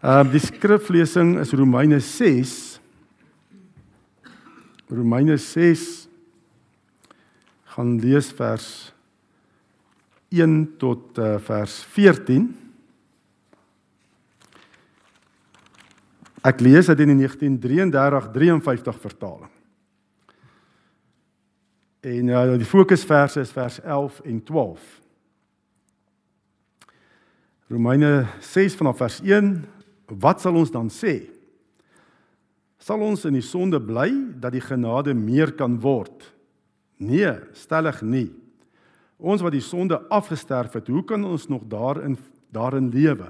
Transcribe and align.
Ehm 0.00 0.26
uh, 0.26 0.32
die 0.32 0.40
skriflesing 0.40 1.34
is 1.42 1.50
Romeine 1.52 1.98
6. 2.00 2.80
Romeine 4.88 5.36
6 5.36 6.08
gaan 7.74 7.98
lees 8.00 8.30
vers 8.32 8.94
1 10.32 10.54
tot 10.80 11.18
uh, 11.18 11.34
vers 11.44 11.74
14. 11.92 12.46
Ek 16.48 16.64
lees 16.64 16.88
dit 16.88 17.02
in 17.04 17.12
die 17.12 17.28
1933-53 17.28 19.02
vertaling. 19.02 19.50
En 22.08 22.32
uh, 22.32 22.46
die 22.56 22.70
fokusverse 22.70 23.44
is 23.44 23.52
vers 23.52 23.76
11 23.84 24.24
en 24.32 24.40
12. 24.48 24.88
Romeine 27.68 28.24
6 28.40 28.78
vanaf 28.80 28.96
vers 29.04 29.20
1, 29.20 29.52
wat 30.18 30.42
sal 30.42 30.58
ons 30.58 30.72
dan 30.72 30.90
sê? 30.92 31.28
Sal 32.80 33.02
ons 33.04 33.26
in 33.28 33.36
die 33.36 33.44
sonde 33.44 33.80
bly 33.82 34.08
dat 34.40 34.54
die 34.56 34.64
genade 34.64 35.14
meer 35.14 35.52
kan 35.52 35.76
word? 35.82 36.24
Nee, 37.00 37.32
stellig 37.56 38.00
nie. 38.02 38.28
Ons 39.20 39.44
wat 39.44 39.52
die 39.52 39.64
sonde 39.64 39.98
afgesterf 40.12 40.78
het, 40.78 40.88
hoe 40.88 41.04
kan 41.04 41.24
ons 41.24 41.48
nog 41.52 41.66
daarin 41.68 42.16
daarin 42.50 42.88
lewe? 42.90 43.28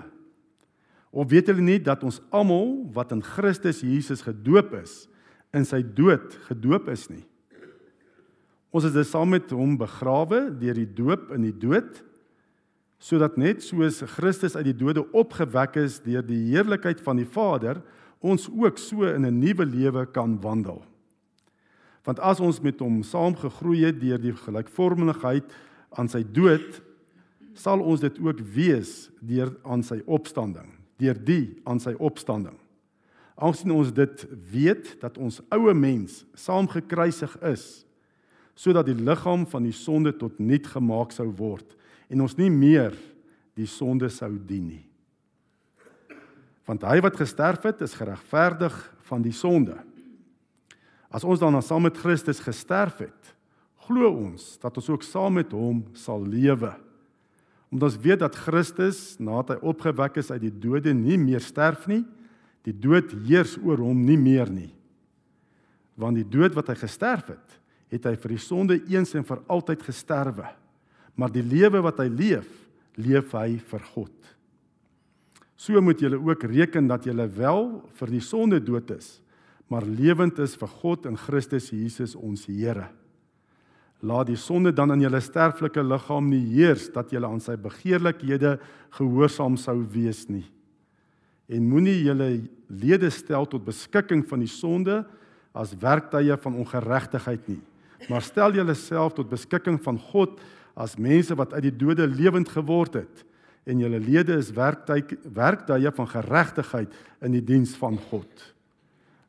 Of 1.10 1.28
weet 1.28 1.50
julle 1.50 1.64
nie 1.64 1.80
dat 1.82 2.04
ons 2.06 2.22
almal 2.32 2.86
wat 2.94 3.10
in 3.12 3.20
Christus 3.20 3.82
Jesus 3.84 4.22
gedoop 4.24 4.72
is, 4.78 5.04
in 5.52 5.66
sy 5.66 5.82
dood 5.82 6.36
gedoop 6.46 6.86
is 6.88 7.08
nie? 7.10 7.24
Ons 8.70 8.86
is 8.86 8.94
dus 8.94 9.10
saam 9.10 9.32
met 9.34 9.50
hom 9.50 9.74
begrawe 9.76 10.44
deur 10.60 10.78
die 10.78 10.86
doop 10.86 11.32
in 11.34 11.48
die 11.48 11.56
dood 11.58 11.98
sodat 13.00 13.38
net 13.40 13.64
soos 13.64 14.02
Christus 14.14 14.54
uit 14.58 14.68
die 14.68 14.76
dode 14.76 15.06
opgewek 15.16 15.78
is 15.80 15.98
deur 16.04 16.22
die 16.22 16.50
heerlikheid 16.52 17.00
van 17.00 17.16
die 17.16 17.28
Vader, 17.28 17.80
ons 18.20 18.46
ook 18.52 18.78
so 18.78 19.08
in 19.08 19.24
'n 19.24 19.40
nuwe 19.40 19.64
lewe 19.64 20.06
kan 20.06 20.40
wandel. 20.40 20.84
Want 22.04 22.20
as 22.20 22.40
ons 22.40 22.60
met 22.60 22.78
hom 22.80 23.02
saamgegroei 23.02 23.84
het 23.84 24.00
deur 24.00 24.20
die 24.20 24.32
gelykvormigheid 24.32 25.44
aan 25.90 26.08
sy 26.08 26.22
dood, 26.22 26.82
sal 27.54 27.80
ons 27.80 28.00
dit 28.00 28.18
ook 28.18 28.40
wees 28.40 29.10
deur 29.20 29.56
aan 29.64 29.82
sy 29.82 30.02
opstanding 30.06 30.80
deur 31.00 31.16
die 31.24 31.60
aan 31.64 31.80
sy 31.80 31.94
opstanding. 31.98 32.56
Aangesien 33.40 33.72
ons 33.72 33.92
dit 33.92 34.26
weet 34.52 35.00
dat 35.00 35.18
ons 35.18 35.40
oue 35.48 35.74
mens 35.74 36.24
saam 36.34 36.68
gekruisig 36.68 37.36
is 37.42 37.86
sodat 38.60 38.90
die 38.90 38.98
liggaam 38.98 39.46
van 39.48 39.64
die 39.64 39.72
sonde 39.72 40.12
tot 40.12 40.38
niet 40.38 40.66
gemaak 40.66 41.14
sou 41.16 41.30
word 41.38 41.76
en 42.10 42.24
ons 42.26 42.36
nie 42.38 42.50
meer 42.50 42.96
die 43.58 43.68
sonde 43.70 44.10
sou 44.12 44.32
dien 44.34 44.66
nie. 44.66 44.84
Want 46.68 46.84
hy 46.86 46.98
wat 47.02 47.18
gesterf 47.18 47.64
het, 47.66 47.80
is 47.82 47.96
geregverdig 47.98 48.74
van 49.08 49.22
die 49.24 49.34
sonde. 49.34 49.78
As 51.10 51.26
ons 51.26 51.40
dan 51.42 51.58
saam 51.62 51.88
met 51.88 51.98
Christus 51.98 52.42
gesterf 52.42 53.00
het, 53.02 53.34
glo 53.86 54.12
ons 54.12 54.54
dat 54.62 54.76
ons 54.78 54.92
ook 54.92 55.06
saam 55.06 55.40
met 55.40 55.50
hom 55.56 55.82
sal 55.98 56.22
lewe 56.22 56.74
omdat 57.70 57.92
ons 57.92 58.02
weet 58.02 58.18
dat 58.18 58.34
Christus 58.34 59.14
nadat 59.22 59.54
hy 59.54 59.70
opgewek 59.70 60.18
is 60.18 60.32
uit 60.34 60.42
die 60.42 60.56
dode 60.62 60.92
nie 60.94 61.18
meer 61.22 61.42
sterf 61.42 61.86
nie, 61.90 62.02
die 62.66 62.74
dood 62.74 63.12
heers 63.28 63.54
oor 63.62 63.78
hom 63.78 64.02
nie 64.04 64.18
meer 64.18 64.50
nie. 64.50 64.72
Want 66.00 66.18
die 66.18 66.26
dood 66.26 66.56
wat 66.58 66.72
hy 66.72 66.76
gesterf 66.80 67.30
het, 67.30 67.58
het 67.90 68.08
hy 68.10 68.16
vir 68.18 68.34
die 68.34 68.42
sonde 68.42 68.78
eens 68.90 69.14
en 69.18 69.26
vir 69.26 69.42
altyd 69.50 69.84
gesterwe. 69.86 70.48
Maar 71.20 71.32
die 71.34 71.44
lewe 71.44 71.82
wat 71.84 72.00
hy 72.00 72.08
leef, 72.08 72.48
leef 72.96 73.34
hy 73.36 73.58
vir 73.70 73.82
God. 73.92 74.14
So 75.60 75.76
moet 75.84 76.00
julle 76.00 76.16
ook 76.16 76.46
reken 76.48 76.86
dat 76.88 77.04
julle 77.04 77.26
wel 77.36 77.66
vir 77.98 78.12
die 78.14 78.22
sonde 78.24 78.62
dood 78.64 78.94
is, 78.94 79.18
maar 79.68 79.84
lewend 79.84 80.40
is 80.40 80.56
vir 80.58 80.70
God 80.80 81.04
in 81.10 81.18
Christus 81.20 81.68
Jesus 81.74 82.16
ons 82.16 82.46
Here. 82.48 82.88
Laat 84.00 84.30
die 84.30 84.38
sonde 84.40 84.72
dan 84.72 84.94
in 84.94 85.02
julle 85.04 85.20
sterflike 85.20 85.82
liggaam 85.84 86.30
nie 86.30 86.40
heers 86.54 86.86
dat 86.94 87.12
julle 87.12 87.28
aan 87.28 87.42
sy 87.44 87.58
begeerlikhede 87.60 88.54
gehoorsaam 88.96 89.58
sou 89.60 89.76
wees 89.92 90.24
nie. 90.32 90.46
En 91.52 91.68
moenie 91.68 91.98
julle 92.06 92.30
lede 92.72 93.10
stel 93.12 93.44
tot 93.50 93.66
beskikking 93.66 94.24
van 94.30 94.40
die 94.40 94.48
sonde 94.50 95.02
as 95.52 95.76
werktuie 95.76 96.38
van 96.40 96.56
ongeregtigheid 96.62 97.52
nie, 97.52 97.60
maar 98.08 98.24
stel 98.24 98.56
julleself 98.56 99.18
tot 99.18 99.28
beskikking 99.28 99.76
van 99.84 100.00
God 100.08 100.40
as 100.80 100.96
mense 100.96 101.36
wat 101.36 101.52
uit 101.56 101.66
die 101.68 101.76
dode 101.76 102.06
lewend 102.08 102.48
geword 102.48 103.02
het 103.02 103.24
en 103.68 103.82
julle 103.82 104.00
lede 104.00 104.38
is 104.40 104.52
werktuie 104.56 105.18
werktuie 105.36 105.92
van 105.94 106.08
geregtigheid 106.08 106.94
in 107.20 107.36
die 107.36 107.44
diens 107.44 107.74
van 107.78 107.98
God. 108.08 108.46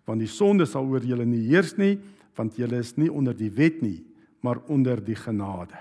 Want 0.08 0.24
die 0.24 0.32
sonde 0.32 0.66
sal 0.66 0.88
oor 0.88 1.04
julle 1.06 1.28
nie 1.28 1.44
heers 1.50 1.76
nie, 1.78 1.98
want 2.40 2.56
julle 2.58 2.80
is 2.82 2.96
nie 2.98 3.12
onder 3.12 3.36
die 3.38 3.52
wet 3.54 3.82
nie, 3.84 4.00
maar 4.42 4.64
onder 4.72 5.02
die 5.04 5.18
genade. 5.20 5.78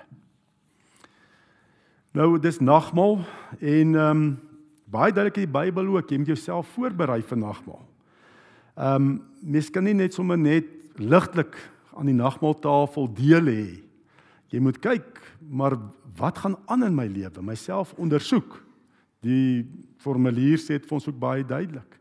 Nou 2.12 2.34
dis 2.42 2.58
nagmaal 2.60 3.20
en 3.60 3.94
ehm 3.94 4.22
um, 4.22 4.30
baie 4.90 5.12
duidelik 5.14 5.36
in 5.38 5.44
die 5.46 5.54
Bybel 5.54 5.86
ook, 5.94 6.08
jy 6.10 6.16
moet 6.18 6.32
jouself 6.32 6.72
voorberei 6.74 7.20
vir 7.22 7.38
nagmaal. 7.38 7.84
Ehm 8.74 8.94
um, 8.94 9.12
mens 9.40 9.70
kan 9.70 9.86
nie 9.86 9.94
net 9.94 10.14
sommer 10.14 10.38
net 10.38 10.66
ligtelik 10.98 11.54
aan 11.94 12.10
die 12.10 12.18
nagmaaltafel 12.18 13.06
deel 13.14 13.46
hê. 13.46 13.89
Jy 14.50 14.60
moet 14.60 14.80
kyk, 14.82 15.20
maar 15.48 15.76
wat 16.18 16.38
gaan 16.42 16.56
aan 16.66 16.84
in 16.88 16.94
my 16.94 17.06
lewe? 17.06 17.42
Myself 17.42 17.94
ondersoek. 17.98 18.58
Die 19.22 19.64
formulier 20.02 20.58
sê 20.58 20.78
dit 20.78 20.86
vir 20.88 20.96
ons 20.96 21.08
ook 21.08 21.18
baie 21.20 21.44
duidelik. 21.44 21.98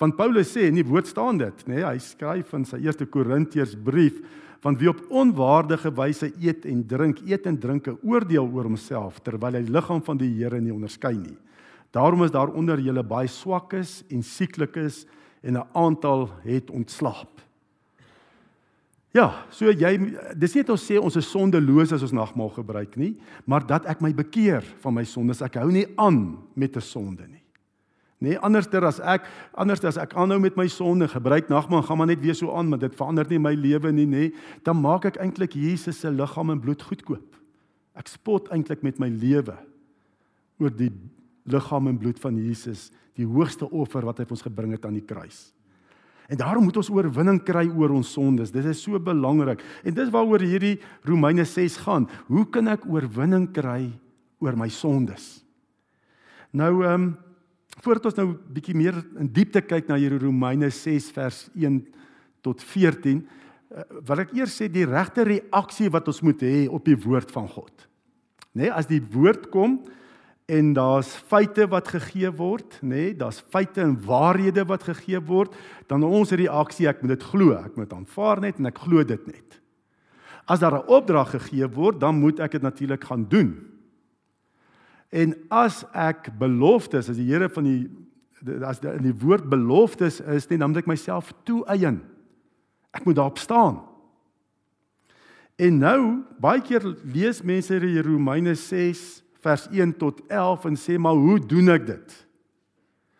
Want 0.00 0.16
Paulus 0.16 0.54
sê 0.54 0.68
in 0.70 0.78
die 0.78 0.86
woord 0.86 1.10
staan 1.10 1.38
dit, 1.38 1.66
nê, 1.68 1.74
nee, 1.74 1.84
hy 1.84 1.98
skryf 2.00 2.54
in 2.56 2.64
sy 2.64 2.80
eerste 2.80 3.04
Korintiërs 3.06 3.76
brief 3.76 4.22
want 4.60 4.80
wie 4.80 4.90
op 4.90 4.98
onwaardige 5.08 5.88
wyse 5.96 6.28
eet 6.40 6.66
en 6.68 6.82
drink, 6.84 7.22
eet 7.24 7.46
en 7.48 7.56
drink 7.58 7.88
'n 7.88 7.98
oordeel 8.04 8.44
oor 8.44 8.68
homself 8.68 9.20
terwyl 9.24 9.56
hy 9.56 9.64
liggaam 9.64 10.02
van 10.04 10.18
die 10.18 10.28
Here 10.28 10.60
nie 10.60 10.72
onderskei 10.72 11.16
nie. 11.16 11.36
Daarom 11.92 12.24
is 12.24 12.30
daar 12.30 12.52
onder 12.52 12.78
julle 12.78 13.02
baie 13.02 13.28
swakkes 13.28 14.04
en 14.10 14.22
sieklikes 14.22 15.06
en 15.42 15.56
'n 15.56 15.66
aantal 15.72 16.30
het 16.44 16.70
ontslaap. 16.70 17.40
Ja, 19.10 19.26
so 19.50 19.66
jy 19.66 19.96
dis 20.38 20.52
nie 20.54 20.62
net 20.62 20.70
ons 20.70 20.84
sê 20.86 20.98
ons 21.00 21.16
is 21.18 21.26
sondeloos 21.32 21.90
as 21.96 22.04
ons 22.06 22.14
nagmaal 22.14 22.52
gebruik 22.54 22.94
nie, 23.00 23.16
maar 23.42 23.64
dat 23.66 23.88
ek 23.90 24.02
my 24.04 24.12
bekeer 24.14 24.62
van 24.84 24.94
my 24.94 25.04
sondes. 25.08 25.42
Ek 25.42 25.58
hou 25.58 25.70
nie 25.74 25.88
aan 25.98 26.38
met 26.54 26.76
'n 26.76 26.80
sonde 26.80 27.26
nie. 27.26 27.42
Nee, 28.20 28.36
anderster 28.38 28.84
as 28.84 29.00
ek 29.00 29.24
anderster 29.56 29.88
as 29.88 29.96
ek 29.96 30.12
aanhou 30.14 30.38
met 30.38 30.56
my 30.56 30.68
sonde, 30.68 31.08
gebruik 31.08 31.48
nagmaal, 31.48 31.82
gaan 31.82 31.98
maar 31.98 32.06
net 32.06 32.20
weer 32.20 32.34
so 32.34 32.52
aan, 32.52 32.68
maar 32.68 32.78
dit 32.78 32.94
verander 32.94 33.26
nie 33.30 33.38
my 33.38 33.54
lewe 33.54 33.92
nie, 33.92 34.06
nê? 34.06 34.28
Nee, 34.28 34.34
dan 34.62 34.76
maak 34.76 35.06
ek 35.08 35.16
eintlik 35.16 35.56
Jesus 35.56 36.00
se 36.00 36.10
liggaam 36.10 36.50
en 36.50 36.60
bloed 36.60 36.82
goedkoop. 36.82 37.38
Ek 37.96 38.08
spot 38.08 38.50
eintlik 38.52 38.82
met 38.82 39.00
my 39.00 39.08
lewe 39.08 39.56
oor 40.60 40.70
die 40.70 40.92
liggaam 41.48 41.88
en 41.88 41.98
bloed 41.98 42.20
van 42.20 42.36
Jesus, 42.36 42.90
die 43.16 43.24
hoogste 43.24 43.70
offer 43.70 44.04
wat 44.04 44.18
hy 44.18 44.24
vir 44.28 44.36
ons 44.36 44.44
gebring 44.44 44.72
het 44.76 44.84
aan 44.84 45.00
die 45.00 45.06
kruis. 45.06 45.54
En 46.30 46.38
daarom 46.38 46.64
moet 46.64 46.78
ons 46.78 46.92
oorwinning 46.94 47.40
kry 47.42 47.64
oor 47.68 47.90
ons 47.96 48.12
sondes. 48.14 48.52
Dit 48.54 48.68
is 48.70 48.82
so 48.82 48.98
belangrik. 49.02 49.64
En 49.82 49.94
dis 49.96 50.12
waaroor 50.14 50.44
hierdie 50.46 50.76
Romeine 51.08 51.44
6 51.44 51.80
gaan. 51.82 52.06
Hoe 52.30 52.44
kan 52.54 52.70
ek 52.70 52.86
oorwinning 52.86 53.48
kry 53.54 53.90
oor 54.38 54.58
my 54.58 54.70
sondes? 54.70 55.40
Nou 56.54 56.84
ehm 56.84 56.94
um, 56.94 57.10
Voordat 57.80 58.10
ons 58.10 58.18
nou 58.18 58.26
bietjie 58.52 58.74
meer 58.76 58.96
in 59.20 59.28
diepte 59.32 59.62
kyk 59.64 59.88
na 59.88 59.96
hierdie 60.00 60.20
Romeine 60.20 60.68
6 60.74 61.06
vers 61.16 61.44
1 61.56 61.78
tot 62.44 62.60
14, 62.64 63.22
uh, 63.22 63.78
eh, 63.80 63.86
wil 64.08 64.22
ek 64.24 64.34
eers 64.36 64.56
sê 64.58 64.68
die 64.72 64.86
regte 64.88 65.24
reaksie 65.28 65.88
wat 65.92 66.08
ons 66.10 66.20
moet 66.26 66.42
hê 66.44 66.66
op 66.68 66.84
die 66.84 66.98
woord 67.00 67.30
van 67.32 67.48
God. 67.48 67.86
Nê, 68.52 68.66
nee, 68.66 68.72
as 68.74 68.88
die 68.90 69.00
woord 69.14 69.48
kom 69.52 69.78
en 70.50 70.72
daar's 70.74 71.12
feite 71.30 71.68
wat 71.70 71.88
gegee 71.92 72.30
word, 72.34 72.80
nê, 72.82 72.88
nee, 72.88 73.14
daar's 73.14 73.38
feite 73.52 73.84
en 73.84 73.94
waarhede 74.02 74.64
wat 74.66 74.82
gegee 74.88 75.20
word, 75.22 75.54
dan 75.86 76.02
ons 76.06 76.34
reaksie, 76.34 76.88
ek 76.90 77.04
moet 77.04 77.14
dit 77.14 77.26
glo, 77.30 77.54
ek 77.54 77.76
moet 77.78 77.92
aanvaar 77.94 78.42
net 78.42 78.58
en 78.58 78.70
ek 78.70 78.80
glo 78.82 79.04
dit 79.06 79.26
net. 79.30 79.60
As 80.50 80.58
daar 80.58 80.80
'n 80.80 80.90
opdrag 80.90 81.30
gegee 81.30 81.68
word, 81.68 82.00
dan 82.00 82.18
moet 82.18 82.40
ek 82.40 82.58
dit 82.58 82.62
natuurlik 82.62 83.04
gaan 83.04 83.28
doen. 83.28 83.70
En 85.12 85.34
as 85.50 85.84
ek 85.94 86.30
beloftes, 86.38 87.08
as 87.08 87.16
die 87.16 87.30
Here 87.30 87.48
van 87.48 87.64
die 87.64 87.88
as 88.64 88.80
die, 88.80 88.88
in 88.88 89.02
die 89.02 89.18
woord 89.20 89.50
beloftes 89.50 90.20
is, 90.20 90.48
nie, 90.48 90.58
dan 90.58 90.70
moet 90.70 90.80
ek 90.80 90.86
myself 90.86 91.32
toeëien. 91.44 92.00
Ek 92.96 93.04
moet 93.04 93.16
daarop 93.16 93.38
staan. 93.38 93.82
En 95.60 95.78
nou, 95.78 96.24
baie 96.40 96.62
keer 96.64 96.96
lees 97.04 97.42
mense 97.42 97.74
hier 97.74 98.06
Romeine 98.06 98.54
6 98.54 99.22
vers 99.40 99.66
1 99.72 99.96
tot 99.96 100.20
11 100.28 100.64
en 100.64 100.76
sê 100.76 100.98
maar 100.98 101.16
hoe 101.16 101.38
doen 101.40 101.68
ek 101.68 101.86
dit? 101.86 102.26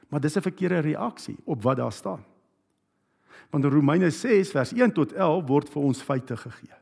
Maar 0.08 0.20
dis 0.20 0.36
'n 0.36 0.42
verkeerde 0.42 0.78
reaksie 0.78 1.36
op 1.44 1.62
wat 1.62 1.76
daar 1.76 1.92
staan. 1.92 2.24
Want 3.50 3.64
in 3.64 3.70
Romeine 3.70 4.10
6 4.10 4.50
vers 4.50 4.72
1 4.72 4.92
tot 4.92 5.12
11 5.12 5.46
word 5.46 5.68
vir 5.68 5.82
ons 5.82 6.02
feite 6.02 6.36
gegee. 6.36 6.76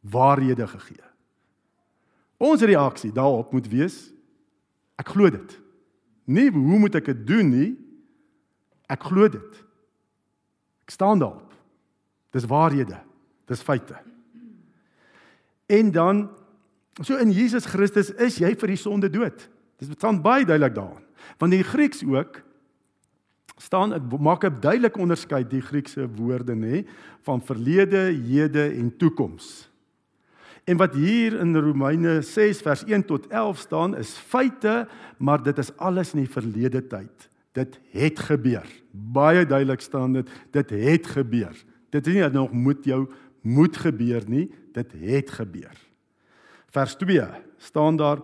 Waarhede 0.00 0.66
gegee. 0.66 1.04
Ons 2.36 2.62
reaksie 2.62 3.12
daarop 3.12 3.52
moet 3.52 3.68
wees 3.68 4.12
Ek 4.98 5.08
glo 5.08 5.30
dit. 5.30 5.60
Nie 6.24 6.50
hoe 6.50 6.78
moet 6.78 6.94
ek 6.94 7.04
dit 7.04 7.26
doen 7.26 7.50
nie, 7.50 7.76
Ek 8.88 9.04
glo 9.04 9.28
dit. 9.28 9.64
Ek 10.88 10.94
staan 10.96 11.20
daarop. 11.20 11.52
Dis 12.32 12.48
waarhede. 12.48 12.96
Dis 13.48 13.60
feite. 13.64 13.98
En 15.68 15.90
dan 15.92 16.24
so 17.06 17.16
in 17.16 17.30
Jesus 17.30 17.66
Christus 17.66 18.10
is 18.10 18.38
jy 18.38 18.54
vir 18.58 18.74
die 18.74 18.80
sonde 18.80 19.10
dood. 19.10 19.48
Dis 19.78 19.90
staan 19.94 20.22
baie 20.22 20.46
duidelik 20.46 20.74
daarin. 20.74 21.04
Want 21.38 21.52
in 21.52 21.62
die 21.62 21.70
Grieks 21.70 22.02
ook 22.04 22.42
staan 23.58 23.90
dit 23.90 24.20
maak 24.20 24.44
'n 24.44 24.60
duidelike 24.60 24.98
onderskeid 24.98 25.50
die 25.50 25.62
Griekse 25.62 26.08
woorde 26.08 26.54
nê 26.54 26.86
van 27.22 27.40
verlede, 27.40 28.10
hede 28.14 28.74
en 28.74 28.96
toekoms. 28.96 29.68
En 30.64 30.76
wat 30.76 30.94
hier 30.94 31.40
in 31.40 31.56
Romeine 31.56 32.22
6 32.22 32.60
vers 32.60 32.84
1 32.84 33.04
tot 33.04 33.26
11 33.26 33.58
staan 33.58 33.96
is 33.96 34.10
feite, 34.12 34.88
maar 35.16 35.42
dit 35.42 35.58
is 35.58 35.76
alles 35.76 36.12
in 36.12 36.20
die 36.20 36.30
verlede 36.30 36.86
tyd. 36.86 37.28
Dit 37.52 37.80
het 37.90 38.18
gebeur. 38.18 38.66
Baie 38.92 39.46
duidelik 39.46 39.80
staan 39.80 40.12
dit, 40.12 40.28
dit 40.50 40.70
het 40.70 41.06
gebeur. 41.06 41.64
Dit 41.90 42.06
is 42.06 42.12
nie 42.12 42.22
dat 42.22 42.32
nog 42.32 42.52
moet 42.52 42.84
jou 42.84 43.08
moet 43.40 43.76
gebeur 43.76 44.22
nie, 44.26 44.50
dit 44.72 44.92
het 44.92 45.30
gebeur. 45.30 45.87
Vers 46.70 46.96
2 47.00 47.22
staan 47.58 47.96
daar 47.96 48.20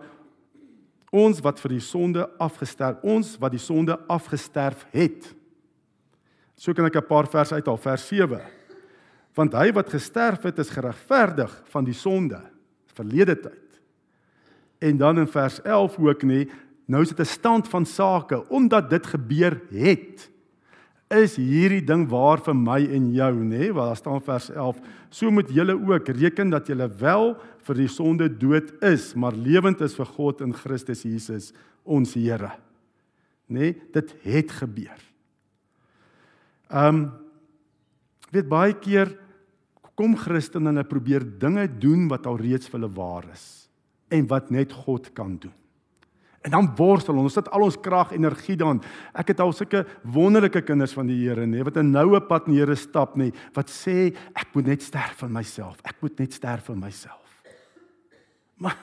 ons 1.15 1.39
wat 1.41 1.59
vir 1.63 1.77
die 1.77 1.83
sonde 1.83 2.25
afgesterf, 2.41 3.01
ons 3.03 3.35
wat 3.39 3.53
die 3.55 3.61
sonde 3.61 3.95
afgesterf 4.11 4.85
het. 4.91 5.31
So 6.55 6.73
kan 6.73 6.85
ek 6.85 6.95
'n 6.95 7.07
paar 7.07 7.27
verse 7.27 7.53
uithaal, 7.53 7.77
vers 7.77 8.07
7. 8.07 8.41
Want 9.35 9.53
hy 9.53 9.71
wat 9.71 9.89
gesterf 9.89 10.43
het 10.43 10.59
is 10.59 10.69
geregverdig 10.69 11.63
van 11.65 11.83
die 11.83 11.93
sonde 11.93 12.41
verlede 12.93 13.35
tyd. 13.35 13.81
En 14.79 14.97
dan 14.97 15.19
in 15.19 15.27
vers 15.27 15.61
11 15.61 15.97
ook 15.99 16.23
nie, 16.23 16.49
nou 16.85 17.01
is 17.01 17.09
dit 17.09 17.19
'n 17.19 17.25
stand 17.25 17.67
van 17.67 17.85
sake 17.85 18.49
omdat 18.49 18.89
dit 18.89 19.05
gebeur 19.05 19.61
het 19.69 20.29
is 21.13 21.35
hierdie 21.37 21.83
ding 21.85 22.07
waar 22.09 22.41
vir 22.41 22.55
my 22.57 22.79
en 22.97 23.11
jou 23.13 23.31
nê? 23.45 23.69
Want 23.69 23.91
daar 23.91 23.99
staan 23.99 24.23
vers 24.25 24.49
11 24.49 24.79
so 25.13 25.31
moet 25.31 25.51
julle 25.53 25.75
ook 25.77 26.09
reken 26.09 26.49
dat 26.49 26.67
julle 26.67 26.87
wel 26.99 27.35
vir 27.67 27.77
die 27.77 27.89
sonde 27.91 28.29
dood 28.29 28.71
is 28.85 29.13
maar 29.13 29.37
lewend 29.37 29.81
is 29.85 29.95
vir 29.97 30.09
God 30.17 30.41
in 30.41 30.53
Christus 30.53 31.03
Jesus 31.05 31.51
ons 31.85 32.15
Here. 32.17 32.55
Nê? 33.47 33.75
Dit 33.93 34.15
het 34.25 34.51
gebeur. 34.51 34.97
Um 36.73 37.11
weet 38.33 38.49
baie 38.49 38.73
keer 38.73 39.13
kom 39.95 40.17
Christene 40.17 40.71
en 40.71 40.75
hulle 40.75 40.89
probeer 40.89 41.23
dinge 41.39 41.67
doen 41.79 42.09
wat 42.11 42.25
al 42.27 42.41
reeds 42.41 42.67
vir 42.67 42.81
hulle 42.81 42.95
waar 42.97 43.29
is 43.31 43.45
en 44.11 44.25
wat 44.27 44.49
net 44.51 44.73
God 44.73 45.13
kan 45.15 45.37
doen 45.37 45.53
En 46.45 46.53
dan 46.53 46.67
worstel 46.77 47.15
ons, 47.17 47.25
ons 47.25 47.33
sit 47.39 47.47
al 47.49 47.63
ons 47.65 47.77
krag, 47.81 48.11
energie 48.13 48.55
daarin. 48.59 48.81
Ek 49.17 49.31
het 49.33 49.41
al 49.41 49.53
sulke 49.55 49.81
wonderlike 50.13 50.61
kinders 50.61 50.93
van 50.93 51.09
die 51.09 51.17
Here, 51.23 51.47
nê, 51.49 51.63
wat 51.65 51.77
'n 51.77 51.89
noue 51.91 52.21
pad 52.21 52.45
in 52.47 52.53
die 52.53 52.59
Here 52.61 52.75
stap, 52.75 53.15
nê, 53.17 53.33
wat 53.53 53.69
sê 53.69 54.13
ek 54.35 54.53
moet 54.53 54.67
net 54.67 54.81
sterf 54.81 55.17
vir 55.25 55.29
myself. 55.29 55.81
Ek 55.83 55.95
moet 56.01 56.19
net 56.19 56.33
sterf 56.33 56.65
vir 56.65 56.77
myself. 56.77 57.41
Maar 58.57 58.77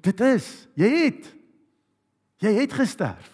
dit 0.00 0.20
is, 0.20 0.68
jy 0.76 0.90
het 1.04 1.34
jy 2.38 2.52
het 2.60 2.72
gesterf. 2.72 3.30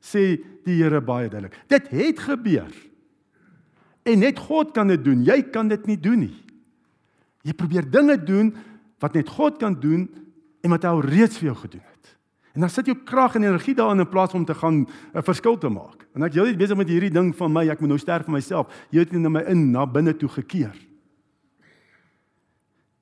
Sê 0.00 0.40
die 0.64 0.82
Here 0.82 1.00
baie 1.00 1.28
duidelik. 1.28 1.54
Dit 1.68 1.88
het 1.88 2.18
gebeur. 2.18 2.72
En 4.02 4.18
net 4.18 4.38
God 4.38 4.72
kan 4.72 4.88
dit 4.88 5.04
doen. 5.04 5.22
Jy 5.22 5.42
kan 5.52 5.68
dit 5.68 5.86
nie 5.86 6.00
doen 6.00 6.18
nie. 6.18 6.36
Jy 7.42 7.52
probeer 7.52 7.90
dinge 7.90 8.16
doen 8.16 8.56
wat 8.98 9.14
net 9.14 9.28
God 9.28 9.58
kan 9.58 9.76
doen 9.80 10.08
en 10.64 10.70
wat 10.70 10.82
hy 10.82 10.88
al 10.88 11.04
reeds 11.04 11.38
vir 11.38 11.52
jou 11.52 11.56
gedoen 11.56 11.84
het. 11.84 11.89
En 12.60 12.66
dan 12.66 12.72
sit 12.74 12.90
jy 12.90 12.94
krag 13.08 13.38
en 13.38 13.46
energie 13.46 13.72
daarin 13.72 14.02
in 14.02 14.08
plaas 14.12 14.34
om 14.36 14.44
te 14.44 14.52
gaan 14.54 14.84
'n 15.14 15.22
verskil 15.24 15.56
te 15.58 15.68
maak. 15.68 16.04
En 16.12 16.22
ek 16.22 16.34
jy 16.34 16.44
is 16.44 16.56
besig 16.56 16.76
met 16.76 16.88
hierdie 16.88 17.10
ding 17.10 17.34
van 17.36 17.52
my, 17.52 17.68
ek 17.68 17.80
moet 17.80 17.88
nou 17.88 17.98
sterf 17.98 18.26
vir 18.26 18.34
myself. 18.34 18.68
Jy 18.90 18.98
het 18.98 19.12
na 19.12 19.28
my 19.28 19.40
in 19.48 19.70
na 19.70 19.86
binne 19.86 20.12
toe 20.12 20.28
gekeer. 20.28 20.76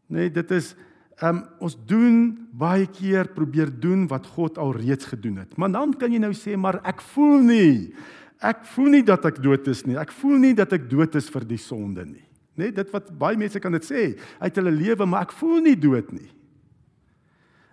Nee, 0.07 0.31
dit 0.31 0.51
is 0.51 0.77
ehm 1.21 1.37
um, 1.37 1.45
ons 1.59 1.77
doen 1.87 2.39
baie 2.53 2.87
keer 2.87 3.27
probeer 3.35 3.81
doen 3.81 4.07
wat 4.07 4.27
God 4.27 4.59
al 4.59 4.73
reeds 4.73 5.05
gedoen 5.05 5.37
het. 5.37 5.57
Maar 5.57 5.73
dan 5.73 5.97
kan 5.97 6.13
jy 6.13 6.19
nou 6.19 6.33
sê 6.33 6.57
maar 6.57 6.81
ek 6.85 7.01
voel 7.01 7.41
nie. 7.41 7.95
Ek 8.41 8.65
voel 8.65 8.89
nie 8.89 9.03
dat 9.03 9.25
ek 9.25 9.43
dood 9.43 9.67
is 9.67 9.85
nie. 9.85 9.97
Ek 9.97 10.13
voel 10.13 10.39
nie 10.39 10.55
dat 10.55 10.73
ek 10.73 10.89
dood 10.89 11.15
is 11.15 11.29
vir 11.29 11.45
die 11.45 11.59
sonde 11.59 12.05
nie. 12.05 12.29
Nee, 12.55 12.71
dit 12.71 12.91
wat 12.91 13.19
baie 13.19 13.37
mense 13.37 13.59
kan 13.59 13.73
dit 13.73 13.85
sê 13.85 14.17
uit 14.39 14.55
hulle 14.55 14.71
lewe, 14.71 15.07
maar 15.07 15.23
ek 15.23 15.33
voel 15.33 15.61
nie 15.61 15.77
dood 15.77 16.13
nie. 16.13 16.31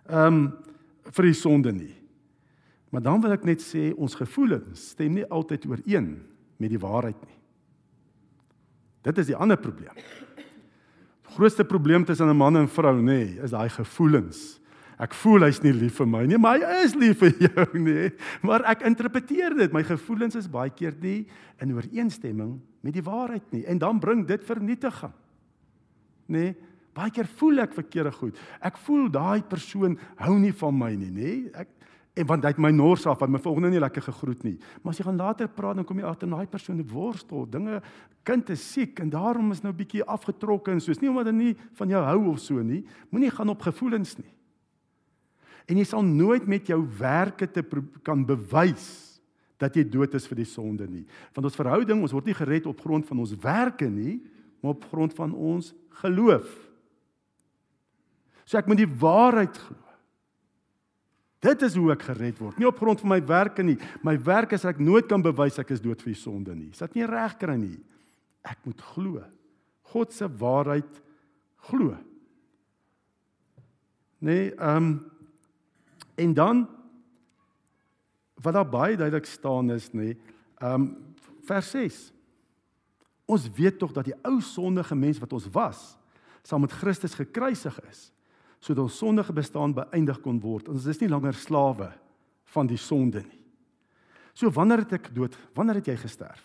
Ehm 0.09 0.33
um, 0.33 0.65
vir 1.11 1.29
die 1.29 1.37
sonde 1.37 1.73
nie. 1.73 1.93
Maar 2.93 3.03
dan 3.03 3.21
wil 3.21 3.35
ek 3.35 3.45
net 3.47 3.63
sê 3.63 3.89
ons 3.97 4.15
gevoelens 4.15 4.91
stem 4.95 5.17
nie 5.17 5.25
altyd 5.27 5.65
ooreen 5.67 6.09
met 6.61 6.71
die 6.71 6.79
waarheid 6.79 7.17
nie. 7.25 7.39
Dit 9.05 9.19
is 9.21 9.29
die 9.29 9.37
ander 9.37 9.59
probleem. 9.59 9.97
Die 11.25 11.35
grootste 11.35 11.65
probleem 11.67 12.05
tussen 12.05 12.29
'n 12.29 12.37
man 12.37 12.57
en 12.57 12.67
vrou 12.67 12.95
nê, 13.01 13.03
nee, 13.03 13.39
is 13.43 13.51
daai 13.51 13.69
gevoelens. 13.69 14.61
Ek 14.97 15.13
voel 15.13 15.43
hy's 15.43 15.61
nie 15.61 15.73
lief 15.73 15.97
vir 15.99 16.07
my 16.07 16.25
nie, 16.25 16.37
maar 16.37 16.57
hy 16.57 16.85
is 16.85 16.95
lief 16.95 17.19
vir 17.19 17.33
jou 17.49 17.65
nê. 17.73 18.11
Maar 18.41 18.63
ek 18.63 18.81
interpreteer 18.81 19.55
dit, 19.57 19.73
my 19.73 19.83
gevoelens 19.83 20.35
is 20.35 20.47
baie 20.47 20.69
keer 20.69 20.95
nie 21.01 21.27
in 21.59 21.73
ooreenstemming 21.75 22.61
met 22.81 22.93
die 22.93 23.03
waarheid 23.03 23.51
nie 23.51 23.65
en 23.65 23.77
dan 23.77 23.99
bring 23.99 24.25
dit 24.25 24.43
vernietiging. 24.43 25.13
Nê? 26.27 26.39
Nee. 26.39 26.55
Baie 26.95 27.11
keer 27.11 27.27
voel 27.39 27.65
ek 27.65 27.75
verkeerde 27.75 28.11
goed. 28.15 28.37
Ek 28.63 28.77
voel 28.85 29.09
daai 29.11 29.43
persoon 29.43 29.97
hou 30.21 30.37
nie 30.39 30.53
van 30.55 30.77
my 30.77 30.93
nie, 30.95 31.11
nê? 31.11 31.33
Ek 31.53 31.75
en 32.15 32.27
want 32.29 32.45
hy 32.47 32.53
het 32.53 32.59
my 32.63 32.71
nors 32.71 33.03
af, 33.11 33.19
want 33.19 33.33
my 33.33 33.41
volgende 33.43 33.73
nie 33.73 33.81
lekker 33.83 34.05
gegroet 34.05 34.45
nie. 34.47 34.55
Maar 34.81 34.93
as 34.93 35.01
jy 35.01 35.05
gaan 35.07 35.19
later 35.19 35.49
praat 35.51 35.81
dan 35.81 35.87
kom 35.87 35.99
jy 35.99 36.07
agter 36.07 36.29
daai 36.31 36.47
persoon 36.47 36.79
het 36.79 36.91
worstel, 36.91 37.43
dinge 37.51 37.81
kind 38.27 38.49
is 38.55 38.63
siek 38.63 39.01
en 39.03 39.11
daarom 39.11 39.51
is 39.51 39.61
nou 39.63 39.73
'n 39.73 39.77
bietjie 39.77 40.03
afgetrokke 40.03 40.71
en 40.71 40.79
soos 40.79 41.01
nie 41.01 41.09
omdat 41.09 41.27
hy 41.27 41.33
nie 41.33 41.55
van 41.75 41.89
jou 41.89 42.03
hou 42.03 42.31
of 42.31 42.39
so 42.39 42.61
nie. 42.63 42.85
Moenie 43.11 43.31
gaan 43.31 43.49
op 43.49 43.61
gevoelens 43.61 44.17
nie. 44.17 44.31
En 45.67 45.77
jy 45.77 45.83
sal 45.83 46.03
nooit 46.03 46.47
met 46.47 46.67
jou 46.67 46.87
werke 46.97 47.51
te 47.51 47.63
kan 48.03 48.25
bewys 48.25 49.19
dat 49.57 49.75
jy 49.75 49.83
dood 49.83 50.13
is 50.13 50.27
vir 50.27 50.35
die 50.35 50.45
sonde 50.45 50.87
nie. 50.87 51.05
Want 51.33 51.45
ons 51.45 51.55
verhouding, 51.55 52.01
ons 52.01 52.11
word 52.11 52.25
nie 52.25 52.33
gered 52.33 52.65
op 52.65 52.81
grond 52.81 53.05
van 53.05 53.19
ons 53.19 53.35
werke 53.35 53.89
nie, 53.89 54.21
maar 54.61 54.71
op 54.71 54.85
grond 54.85 55.13
van 55.13 55.33
ons 55.33 55.73
geloof. 55.89 56.64
So 58.45 58.59
ek 58.59 58.69
moet 58.69 58.83
die 58.83 58.93
waarheid 59.01 59.57
glo. 59.57 59.81
Dit 61.45 61.61
is 61.65 61.75
hoe 61.77 61.91
ek 61.93 62.07
gered 62.07 62.39
word. 62.41 62.57
Nie 62.57 62.69
op 62.69 62.79
grond 62.81 63.01
van 63.03 63.11
my 63.11 63.19
werke 63.27 63.65
nie. 63.65 63.77
My 64.05 64.15
werk 64.25 64.55
is 64.57 64.65
ek 64.65 64.81
nooit 64.81 65.09
kan 65.09 65.21
bewys 65.25 65.59
ek 65.61 65.75
is 65.75 65.83
dood 65.83 66.01
vir 66.01 66.13
die 66.13 66.21
sonde 66.21 66.55
nie. 66.57 66.71
Is 66.73 66.81
dit 66.81 66.97
nie 66.97 67.09
reg 67.09 67.35
kry 67.41 67.57
nie? 67.59 67.77
Ek 68.45 68.61
moet 68.65 68.81
glo. 68.93 69.21
God 69.93 70.13
se 70.13 70.29
waarheid 70.41 71.01
glo. 71.69 71.93
Nee, 74.25 74.53
ehm 74.55 74.77
um, 74.77 74.95
en 76.15 76.31
dan 76.31 76.61
wat 78.39 78.55
daar 78.55 78.69
baie 78.71 78.95
duidelik 78.95 79.25
staan 79.27 79.73
is 79.75 79.89
nê, 79.91 80.13
ehm 80.61 80.73
um, 80.73 80.85
vers 81.45 81.69
6. 81.75 81.97
Ons 83.29 83.49
weet 83.53 83.77
tog 83.77 83.91
dat 83.93 84.07
die 84.07 84.15
ou 84.25 84.39
sondige 84.41 84.95
mens 84.97 85.19
wat 85.21 85.33
ons 85.33 85.45
was, 85.53 85.81
saam 86.41 86.63
met 86.65 86.73
Christus 86.73 87.13
gekruisig 87.17 87.77
is 87.89 88.14
sodat 88.65 88.87
ons 88.87 88.97
sondige 88.97 89.33
bestaan 89.35 89.75
beëindig 89.77 90.17
kon 90.25 90.39
word. 90.41 90.69
Ons 90.73 90.87
is 90.89 90.99
nie 91.03 91.09
langer 91.11 91.37
slawe 91.37 91.91
van 92.55 92.69
die 92.69 92.79
sonde 92.81 93.21
nie. 93.21 93.41
So 94.33 94.49
wanneer 94.51 94.83
het 94.83 94.95
ek 94.97 95.11
dood? 95.15 95.35
Wanneer 95.55 95.79
het 95.79 95.91
jy 95.91 95.97
gesterf? 96.01 96.43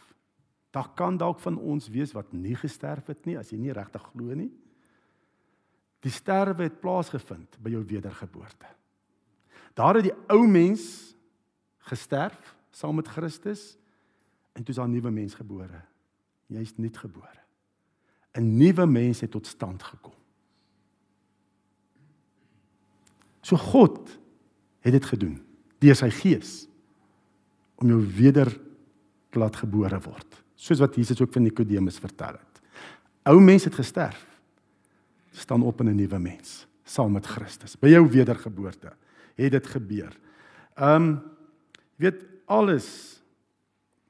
Daar 0.70 0.92
kan 0.94 1.16
dalk 1.18 1.40
van 1.42 1.56
ons 1.58 1.88
wees 1.90 2.12
wat 2.14 2.30
nie 2.36 2.54
gesterf 2.58 3.08
het 3.10 3.24
nie 3.26 3.38
as 3.40 3.50
jy 3.50 3.58
nie 3.58 3.74
regtig 3.74 4.04
glo 4.12 4.36
nie. 4.36 4.50
Die 6.04 6.12
sterwe 6.12 6.68
het 6.68 6.78
plaasgevind 6.80 7.58
by 7.60 7.72
jou 7.74 7.82
wedergeboorte. 7.88 8.68
Daar 9.74 9.98
het 9.98 10.10
die 10.10 10.16
ou 10.30 10.44
mens 10.46 11.16
gesterf 11.90 12.54
saam 12.70 13.00
met 13.00 13.08
Christus 13.08 13.74
en 14.54 14.62
toe 14.62 14.74
is 14.74 14.78
daar 14.78 14.88
'n 14.88 14.92
nuwe 14.92 15.10
mens 15.10 15.34
gebore. 15.34 15.82
Jy's 16.46 16.76
nuut 16.76 16.96
gebore. 16.96 17.40
'n 18.36 18.56
Nuwe 18.56 18.86
mens 18.86 19.20
het 19.20 19.30
tot 19.30 19.46
stand 19.46 19.82
gekom. 19.82 20.19
So 23.42 23.56
God 23.56 23.98
het 24.84 24.92
dit 24.92 25.04
gedoen 25.04 25.38
deur 25.80 25.96
sy 25.96 26.10
gees 26.12 26.66
om 27.80 27.88
jou 27.88 28.00
weder 28.16 28.50
laat 29.32 29.56
gebore 29.56 30.00
word. 30.04 30.40
Soos 30.54 30.82
wat 30.82 30.96
Jesus 30.98 31.20
ook 31.22 31.32
vir 31.32 31.46
Nikodemus 31.46 32.00
vertel 32.02 32.36
het. 32.36 32.60
Ou 33.24 33.40
mens 33.40 33.64
het 33.64 33.74
gesterf. 33.74 34.26
staan 35.32 35.62
op 35.62 35.80
in 35.80 35.88
'n 35.88 35.96
nuwe 35.96 36.18
mens 36.18 36.66
saam 36.84 37.12
met 37.12 37.26
Christus. 37.26 37.76
By 37.76 37.88
jou 37.88 38.08
wedergeboorte 38.08 38.92
het 39.36 39.52
dit 39.52 39.66
gebeur. 39.66 40.16
Um 40.76 41.22
weet 41.96 42.26
alles. 42.46 43.20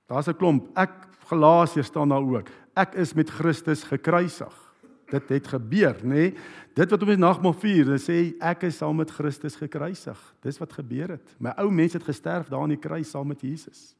Daar's 0.06 0.28
'n 0.28 0.36
klomp. 0.36 0.76
Ek 0.76 0.90
Galasiërs 1.26 1.86
staan 1.86 2.08
daar 2.08 2.22
ook. 2.22 2.48
Ek 2.74 2.94
is 2.94 3.14
met 3.14 3.30
Christus 3.30 3.82
gekruisig 3.82 4.69
dit 5.10 5.28
het 5.36 5.52
gebeur, 5.52 5.96
nê? 6.02 6.30
Nee? 6.30 6.34
Dit 6.78 6.92
wat 6.92 7.02
op 7.02 7.10
die 7.10 7.18
nagmaal 7.18 7.54
vier, 7.58 7.84
hulle 7.84 7.98
sê 8.00 8.18
ek 8.46 8.68
is 8.68 8.78
saam 8.78 9.00
met 9.02 9.10
Christus 9.10 9.58
gekruisig. 9.58 10.18
Dis 10.44 10.60
wat 10.62 10.72
gebeur 10.78 11.16
het. 11.16 11.32
My 11.42 11.52
ou 11.60 11.66
mens 11.74 11.96
het 11.98 12.06
gesterf 12.06 12.48
daar 12.48 12.62
aan 12.62 12.76
die 12.76 12.80
kruis 12.80 13.10
saam 13.10 13.26
met 13.28 13.42
Jesus. 13.42 13.90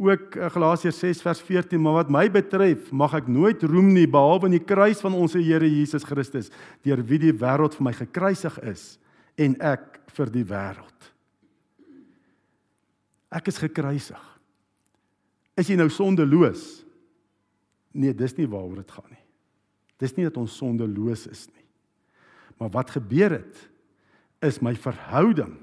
ook 0.00 0.34
eh, 0.34 0.50
Galasiërs 0.50 0.98
6 0.98 1.22
vers 1.22 1.40
14, 1.44 1.80
maar 1.80 1.92
wat 1.92 2.10
my 2.12 2.24
betref, 2.32 2.88
mag 2.90 3.14
ek 3.18 3.28
nooit 3.28 3.62
roem 3.68 3.92
nie 3.92 4.08
behalwe 4.08 4.48
in 4.48 4.56
die 4.56 4.64
kruis 4.64 5.02
van 5.04 5.12
ons 5.16 5.36
Here 5.36 5.68
Jesus 5.68 6.06
Christus, 6.08 6.48
deur 6.84 7.02
wie 7.04 7.20
die 7.20 7.36
wêreld 7.36 7.76
vir 7.76 7.84
my 7.84 7.92
gekruisig 7.92 8.56
is 8.64 8.96
en 9.36 9.58
ek 9.60 10.00
vir 10.16 10.32
die 10.32 10.44
wêreld. 10.48 11.10
Ek 13.30 13.52
is 13.52 13.60
gekruisig. 13.60 14.22
Is 15.60 15.68
jy 15.68 15.76
nou 15.76 15.90
sondeloos? 15.92 16.80
Nee, 17.92 18.14
dis 18.16 18.36
nie 18.38 18.48
waaroor 18.48 18.80
dit 18.80 18.96
gaan 18.96 19.10
nie. 19.12 19.19
Dis 20.00 20.16
nie 20.16 20.26
dat 20.26 20.38
ons 20.40 20.56
sondeloos 20.56 21.26
is 21.28 21.46
nie. 21.52 21.66
Maar 22.60 22.72
wat 22.72 22.90
gebeur 22.96 23.36
het 23.38 23.68
is 24.44 24.60
my 24.64 24.74
verhouding, 24.76 25.54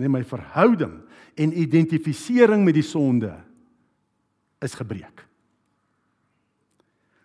nee 0.00 0.08
my 0.08 0.22
verhouding 0.24 0.94
en 1.36 1.54
identifisering 1.60 2.64
met 2.64 2.76
die 2.76 2.86
sonde 2.86 3.32
is 4.64 4.74
gebreek. 4.74 5.24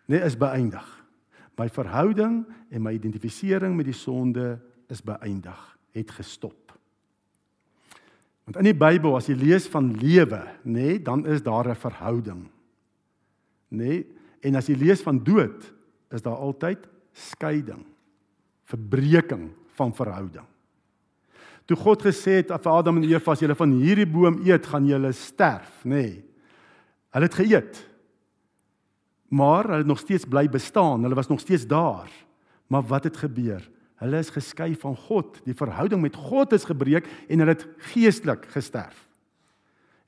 Nee, 0.06 0.20
is 0.20 0.38
beëindig. 0.38 0.86
My 1.58 1.70
verhouding 1.72 2.44
en 2.74 2.84
my 2.84 2.94
identifisering 2.98 3.76
met 3.78 3.88
die 3.88 3.98
sonde 3.98 4.58
is 4.92 5.02
beëindig, 5.06 5.60
het 5.96 6.12
gestop. 6.12 6.74
Want 8.44 8.60
in 8.60 8.68
die 8.68 8.78
Bybel 8.78 9.16
as 9.16 9.30
jy 9.30 9.38
lees 9.40 9.70
van 9.72 9.94
lewe, 9.96 10.42
nê, 10.66 10.74
nee, 10.76 10.98
dan 11.00 11.24
is 11.26 11.42
daar 11.42 11.70
'n 11.70 11.80
verhouding. 11.80 12.44
Nê? 13.72 13.78
Nee, 13.78 14.08
en 14.42 14.56
as 14.56 14.68
jy 14.68 14.76
lees 14.76 15.02
van 15.02 15.24
dood, 15.24 15.74
is 16.14 16.24
daar 16.26 16.38
altyd 16.38 16.86
skeiding, 17.14 17.84
verbreeking 18.70 19.50
van 19.78 19.94
verhouding. 19.96 20.46
Toe 21.66 21.78
God 21.80 22.04
gesê 22.04 22.42
het 22.42 22.52
vir 22.52 22.72
Adam 22.74 23.00
en 23.00 23.08
Eva 23.08 23.34
as 23.34 23.42
julle 23.44 23.56
van 23.56 23.74
hierdie 23.80 24.08
boom 24.10 24.42
eet, 24.44 24.68
gaan 24.68 24.88
julle 24.88 25.14
sterf, 25.16 25.82
nê. 25.88 25.90
Nee, 25.96 26.14
hulle 27.14 27.30
het 27.30 27.38
geëet. 27.38 27.80
Maar 29.34 29.70
hulle 29.70 29.84
het 29.84 29.90
nog 29.90 30.02
steeds 30.02 30.26
bly 30.30 30.48
bestaan. 30.50 31.06
Hulle 31.06 31.18
was 31.18 31.30
nog 31.30 31.40
steeds 31.42 31.68
daar. 31.70 32.10
Maar 32.68 32.84
wat 32.90 33.06
het 33.06 33.18
gebeur? 33.18 33.62
Hulle 34.02 34.20
is 34.20 34.34
geskei 34.34 34.74
van 34.82 34.96
God. 34.98 35.40
Die 35.46 35.56
verhouding 35.58 36.02
met 36.02 36.18
God 36.18 36.54
is 36.54 36.66
gebreek 36.66 37.08
en 37.30 37.40
hulle 37.40 37.54
het 37.54 37.68
geestelik 37.94 38.46
gesterf. 38.54 38.98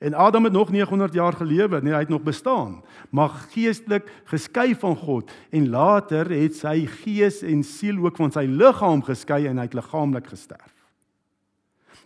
En 0.06 0.14
Adam 0.14 0.44
het 0.44 0.52
nog 0.52 0.70
900 0.70 1.12
jaar 1.12 1.32
gelewe, 1.32 1.80
nee, 1.82 1.92
hy 1.92 1.98
het 2.04 2.08
nog 2.08 2.22
bestaan, 2.22 2.82
maar 3.10 3.28
geestelik 3.28 4.06
geskei 4.24 4.74
van 4.78 4.96
God 4.96 5.30
en 5.50 5.68
later 5.68 6.30
het 6.30 6.54
sy 6.54 6.84
gees 7.00 7.40
en 7.42 7.64
siel 7.66 7.98
ook 8.04 8.20
van 8.20 8.30
sy 8.30 8.44
liggaam 8.46 9.02
geskei 9.02 9.48
en 9.50 9.58
hy 9.58 9.64
het 9.66 9.74
liggaamlik 9.74 10.28
gesterf. 10.30 10.74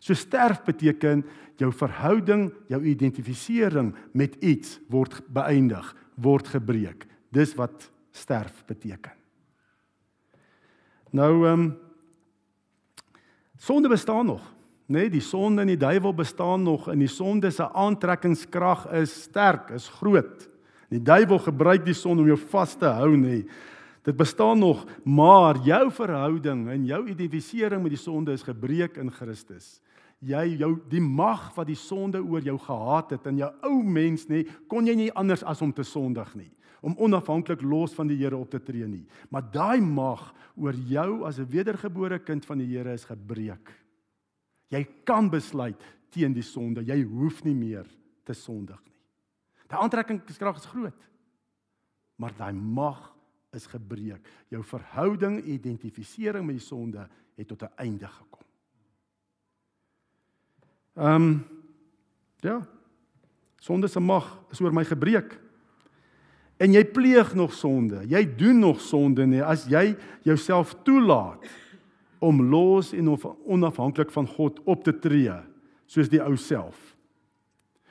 So 0.00 0.16
sterf 0.16 0.62
beteken 0.64 1.26
jou 1.61 1.69
verhouding, 1.76 2.47
jou 2.73 2.80
identifisering 2.88 3.92
met 4.16 4.38
iets 4.40 4.78
word 4.88 5.21
beëindig, 5.28 5.85
word 6.16 6.49
gebreek. 6.49 7.04
Dis 7.28 7.52
wat 7.59 7.90
sterf 8.16 8.64
beteken. 8.64 9.12
Nou 11.12 11.35
ehm 11.45 11.52
um, 11.52 11.69
sonde 13.61 13.92
bestaan 13.92 14.26
nog, 14.26 14.40
Nee, 14.90 15.06
die 15.11 15.23
sonde 15.23 15.62
en 15.62 15.70
die 15.70 15.78
duiwel 15.78 16.14
bestaan 16.18 16.64
nog 16.66 16.88
en 16.90 16.99
die 16.99 17.11
sonde 17.11 17.52
se 17.54 17.62
aantrekkingskrag 17.62 18.88
is 18.99 19.12
sterk, 19.28 19.70
is 19.76 19.87
groot. 20.00 20.49
Die 20.90 21.02
duiwel 21.02 21.38
gebruik 21.44 21.85
die 21.87 21.94
sonde 21.94 22.25
om 22.25 22.30
jou 22.32 22.38
vas 22.50 22.73
te 22.75 22.90
hou, 22.99 23.12
nê? 23.14 23.42
Nee. 23.42 23.68
Dit 24.02 24.16
bestaan 24.16 24.59
nog, 24.59 24.87
maar 25.04 25.59
jou 25.62 25.90
verhouding 25.92 26.64
en 26.73 26.87
jou 26.88 27.02
identifisering 27.04 27.82
met 27.85 27.92
die 27.92 28.00
sonde 28.00 28.32
is 28.32 28.42
gebreek 28.42 28.97
in 28.99 29.12
Christus. 29.12 29.76
Jy 30.25 30.56
jou 30.62 30.70
die 30.88 31.02
mag 31.04 31.50
wat 31.54 31.68
die 31.68 31.78
sonde 31.78 32.23
oor 32.25 32.40
jou 32.42 32.56
gehad 32.64 33.12
het 33.12 33.28
in 33.28 33.42
jou 33.44 33.50
ou 33.68 33.82
mens 33.85 34.25
nê, 34.32 34.47
kon 34.73 34.88
jy 34.88 34.97
nie 34.97 35.12
anders 35.12 35.44
as 35.44 35.61
om 35.62 35.73
te 35.73 35.85
sondig 35.87 36.32
nie 36.35 36.50
om 36.80 36.97
onafhanklik 36.97 37.61
los 37.61 37.92
van 37.92 38.09
die 38.09 38.16
Here 38.16 38.38
op 38.38 38.49
te 38.49 38.61
tree 38.64 38.87
nie. 38.88 39.04
Maar 39.28 39.44
daai 39.52 39.80
mag 39.85 40.30
oor 40.56 40.75
jou 40.88 41.26
as 41.28 41.38
'n 41.38 41.44
wedergebore 41.44 42.18
kind 42.18 42.44
van 42.44 42.59
die 42.59 42.66
Here 42.66 42.92
is 42.92 43.04
gebreek. 43.04 43.68
Jy 44.71 44.85
kan 45.05 45.31
besluit 45.31 45.79
teen 46.15 46.35
die 46.35 46.47
sonde. 46.47 46.85
Jy 46.87 47.03
hoef 47.11 47.43
nie 47.47 47.55
meer 47.55 47.87
te 48.27 48.35
sondig 48.37 48.79
nie. 48.85 48.97
Die 49.71 49.79
aantrekkingskrag 49.79 50.59
is 50.59 50.69
groot. 50.71 51.09
Maar 52.21 52.35
daai 52.39 52.53
mag 52.53 53.09
is 53.57 53.67
gebreek. 53.71 54.27
Jou 54.50 54.62
verhouding, 54.67 55.41
identifisering 55.45 56.47
met 56.47 56.59
die 56.59 56.67
sonde 56.67 57.09
het 57.37 57.49
tot 57.49 57.62
'n 57.62 57.75
einde 57.77 58.07
gekom. 58.07 58.47
Ehm 60.95 61.15
um, 61.15 61.47
ja. 62.41 62.67
Sonde 63.61 63.89
se 63.89 64.00
mag 64.00 64.41
is 64.50 64.61
oor 64.61 64.73
my 64.73 64.85
gebreek 64.85 65.39
en 66.61 66.73
jy 66.73 66.85
pleeg 66.85 67.35
nog 67.35 67.53
sonde, 67.57 68.03
jy 68.09 68.21
doen 68.37 68.59
nog 68.59 68.81
sonde 68.81 69.27
nie 69.27 69.43
as 69.45 69.65
jy 69.65 69.97
jouself 70.23 70.75
toelaat 70.85 71.47
om 72.21 72.43
los 72.50 72.93
en 72.93 73.09
onafhanklik 73.45 74.12
van 74.12 74.29
God 74.29 74.61
op 74.69 74.85
te 74.85 74.93
tree 74.93 75.35
soos 75.91 76.11
die 76.12 76.23
ou 76.23 76.37
self. 76.39 76.79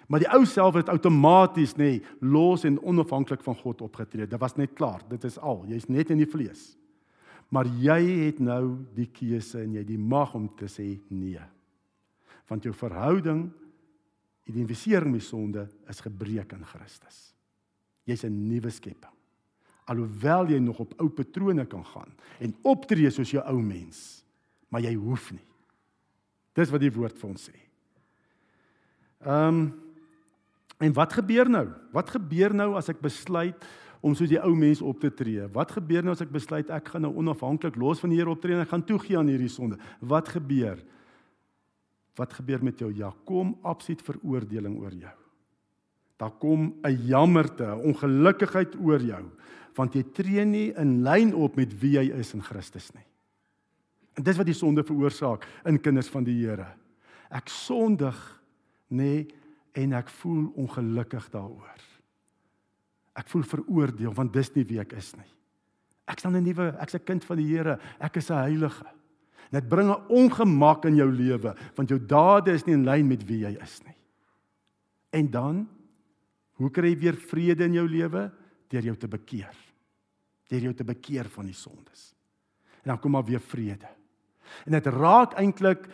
Maar 0.09 0.23
die 0.23 0.31
ou 0.33 0.41
self 0.49 0.77
het 0.79 0.89
outomaties 0.89 1.75
nê 1.77 1.99
los 2.21 2.65
en 2.65 2.79
onafhanklik 2.81 3.43
van 3.45 3.57
God 3.59 3.83
opgetree. 3.85 4.25
Dit 4.25 4.41
was 4.41 4.57
net 4.57 4.73
klaar, 4.77 5.03
dit 5.09 5.23
is 5.27 5.37
al. 5.37 5.65
Jy's 5.69 5.89
net 5.89 6.09
in 6.09 6.21
die 6.21 6.29
vlees. 6.29 6.73
Maar 7.53 7.69
jy 7.81 7.99
het 8.25 8.41
nou 8.41 8.79
die 8.97 9.09
keuse 9.13 9.61
en 9.61 9.75
jy 9.77 9.83
die 9.85 9.99
mag 10.01 10.33
om 10.37 10.47
te 10.57 10.69
sê 10.69 10.95
nee. 11.13 11.41
Want 12.49 12.65
jou 12.65 12.73
verhouding 12.73 13.49
identifisering 14.49 15.13
met 15.13 15.25
sonde 15.25 15.67
is 15.89 16.01
gebreek 16.01 16.55
in 16.57 16.65
Christus. 16.65 17.35
Jy's 18.09 18.25
'n 18.25 18.47
nuwe 18.49 18.69
skepping. 18.69 19.18
Alhoewel 19.89 20.51
jy 20.53 20.59
nog 20.61 20.79
op 20.83 20.93
ou 21.01 21.09
patrone 21.09 21.65
kan 21.69 21.83
gaan 21.85 22.11
en 22.39 22.55
optree 22.67 23.09
soos 23.11 23.31
jou 23.33 23.43
ou 23.49 23.59
mens, 23.61 24.21
maar 24.69 24.83
jy 24.85 24.93
hoef 24.95 25.31
nie. 25.33 25.45
Dis 26.57 26.71
wat 26.73 26.83
die 26.83 26.93
woord 26.93 27.17
vir 27.19 27.29
ons 27.29 27.49
sê. 27.49 27.55
Ehm 29.25 29.61
um, 29.61 29.69
en 30.79 30.93
wat 30.95 31.11
gebeur 31.11 31.49
nou? 31.51 31.65
Wat 31.91 32.07
gebeur 32.13 32.53
nou 32.55 32.69
as 32.79 32.87
ek 32.87 33.01
besluit 33.03 33.65
om 33.99 34.13
soos 34.15 34.29
die 34.31 34.39
ou 34.39 34.53
mens 34.55 34.79
op 34.79 35.01
te 35.01 35.09
tree? 35.11 35.49
Wat 35.51 35.73
gebeur 35.75 36.05
nou 36.07 36.13
as 36.15 36.23
ek 36.23 36.31
besluit 36.31 36.71
ek 36.71 36.93
gaan 36.93 37.03
nou 37.03 37.11
onafhanklik 37.19 37.75
los 37.75 37.99
van 37.99 38.13
die 38.13 38.21
Here 38.21 38.31
optree 38.31 38.55
en 38.55 38.63
ek 38.63 38.71
gaan 38.71 38.85
toegee 38.87 39.19
aan 39.19 39.27
hierdie 39.27 39.51
sonde? 39.51 39.75
Wat 39.99 40.31
gebeur? 40.31 40.79
Wat 42.15 42.37
gebeur 42.37 42.63
met 42.63 42.79
jou? 42.79 42.93
Ja, 42.95 43.11
kom 43.27 43.57
absoluut 43.67 44.05
veroordeling 44.07 44.79
oor 44.79 44.95
jou 44.95 45.17
daar 46.19 46.35
kom 46.37 46.75
'n 46.83 46.95
jammerte, 47.07 47.63
'n 47.63 47.81
ongelukkigheid 47.89 48.75
oor 48.83 49.01
jou, 49.01 49.25
want 49.79 49.95
jy 49.95 50.03
tree 50.11 50.43
nie 50.45 50.69
in 50.79 50.99
lyn 51.05 51.31
op 51.37 51.55
met 51.55 51.71
wie 51.79 51.95
jy 51.95 52.09
is 52.19 52.33
in 52.35 52.43
Christus 52.43 52.89
nie. 52.91 53.05
En 54.19 54.25
dis 54.27 54.35
wat 54.35 54.49
die 54.49 54.57
sonde 54.57 54.83
veroorsaak 54.83 55.45
in 55.69 55.79
kinders 55.79 56.09
van 56.11 56.25
die 56.27 56.35
Here. 56.41 56.67
Ek 57.31 57.47
sondig 57.47 58.17
nê 58.91 59.29
en 59.79 59.95
ek 59.95 60.11
voel 60.19 60.49
ongelukkig 60.59 61.29
daaroor. 61.31 61.85
Ek 63.15 63.31
voel 63.31 63.45
veroordeel 63.47 64.15
want 64.17 64.35
dis 64.35 64.51
nie 64.57 64.67
wie 64.67 64.81
ek 64.83 64.97
is 64.99 65.13
nie. 65.15 65.29
Ek 66.09 66.19
staan 66.19 66.35
'n 66.35 66.43
nuwe, 66.43 66.75
ek's 66.81 66.95
'n 66.95 67.05
kind 67.05 67.23
van 67.23 67.37
die 67.37 67.47
Here, 67.47 67.79
ek 67.99 68.17
is 68.17 68.29
'n 68.29 68.43
heilige. 68.43 68.85
Dit 69.51 69.69
bring 69.69 69.89
'n 69.89 70.05
ongemak 70.09 70.85
in 70.85 70.95
jou 70.95 71.11
lewe 71.11 71.55
want 71.75 71.89
jou 71.89 71.99
dade 71.99 72.51
is 72.51 72.65
nie 72.65 72.73
in 72.73 72.85
lyn 72.85 73.07
met 73.07 73.23
wie 73.23 73.45
jy 73.45 73.57
is 73.61 73.81
nie. 73.85 73.95
En 75.11 75.31
dan 75.31 75.67
Hoe 76.59 76.69
kry 76.75 76.91
jy 76.91 76.99
weer 76.99 77.15
vrede 77.15 77.67
in 77.69 77.77
jou 77.77 77.87
lewe? 77.87 78.27
Deur 78.69 78.89
jou 78.91 78.95
te 78.99 79.07
bekeer. 79.07 79.55
Deur 80.49 80.69
jou 80.69 80.73
te 80.73 80.87
bekeer 80.87 81.29
van 81.29 81.49
die 81.49 81.57
sondes. 81.57 82.09
En 82.83 82.93
dan 82.93 82.99
kom 82.99 83.13
maar 83.13 83.27
weer 83.27 83.41
vrede. 83.41 83.89
En 84.65 84.73
dit 84.73 84.85
raak 84.85 85.35
eintlik 85.37 85.87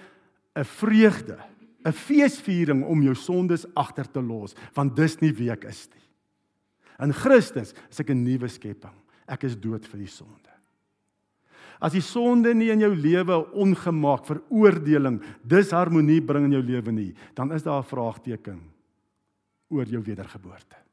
'n 0.56 0.64
vreugde, 0.64 1.38
'n 1.84 1.92
feesviering 1.92 2.86
om 2.86 3.02
jou 3.02 3.16
sondes 3.16 3.66
agter 3.76 4.12
te 4.12 4.22
los, 4.22 4.56
want 4.74 4.96
dis 4.96 5.20
nie 5.20 5.34
wie 5.34 5.52
ek 5.52 5.64
is 5.64 5.90
nie. 5.94 6.04
In 7.00 7.14
Christus 7.14 7.74
is 7.90 8.00
ek 8.00 8.10
'n 8.10 8.24
nuwe 8.24 8.48
skepping. 8.48 8.96
Ek 9.28 9.44
is 9.44 9.56
dood 9.56 9.86
vir 9.86 10.00
die 10.00 10.08
sonde. 10.08 10.54
As 11.82 11.92
die 11.92 12.02
sonde 12.02 12.54
nie 12.54 12.72
in 12.72 12.80
jou 12.80 12.96
lewe 12.96 13.52
ongemaak 13.54 14.26
veroordeling, 14.26 15.22
disharmonie 15.44 16.22
bring 16.22 16.46
in 16.46 16.52
jou 16.52 16.64
lewe 16.64 16.92
nie, 16.92 17.14
dan 17.36 17.52
is 17.52 17.64
daar 17.64 17.84
'n 17.84 17.90
vraagteken 17.90 18.62
oor 19.70 19.86
jou 19.86 20.02
wedergeboorte. 20.02 20.85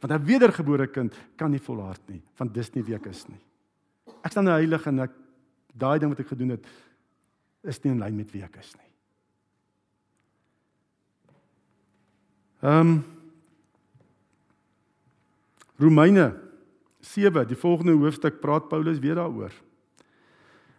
Want 0.00 0.12
'n 0.12 0.24
wedergebore 0.24 0.86
kind 0.86 1.14
kan 1.36 1.50
nie 1.50 1.60
volhard 1.60 2.00
nie, 2.08 2.22
want 2.36 2.54
dis 2.54 2.74
nie 2.74 2.82
wie 2.82 2.94
ek 2.94 3.06
is 3.06 3.28
nie. 3.28 3.40
Ek 4.22 4.30
staan 4.30 4.44
nou 4.44 4.54
heilig 4.54 4.86
en 4.86 5.00
ek 5.00 5.10
daai 5.74 5.98
ding 5.98 6.10
wat 6.10 6.20
ek 6.20 6.26
gedoen 6.26 6.50
het 6.50 6.66
is 7.64 7.82
nie 7.84 7.92
in 7.92 7.98
lyn 7.98 8.16
met 8.16 8.30
wie 8.32 8.42
ek 8.42 8.56
is 8.56 8.74
nie. 8.76 8.90
Ehm 12.62 12.80
um, 12.80 13.04
Romeine 15.78 16.34
7, 17.00 17.46
die 17.46 17.56
volgende 17.56 17.92
hoofstuk 17.92 18.40
praat 18.40 18.68
Paulus 18.68 18.98
weer 18.98 19.14
daaroor. 19.14 19.52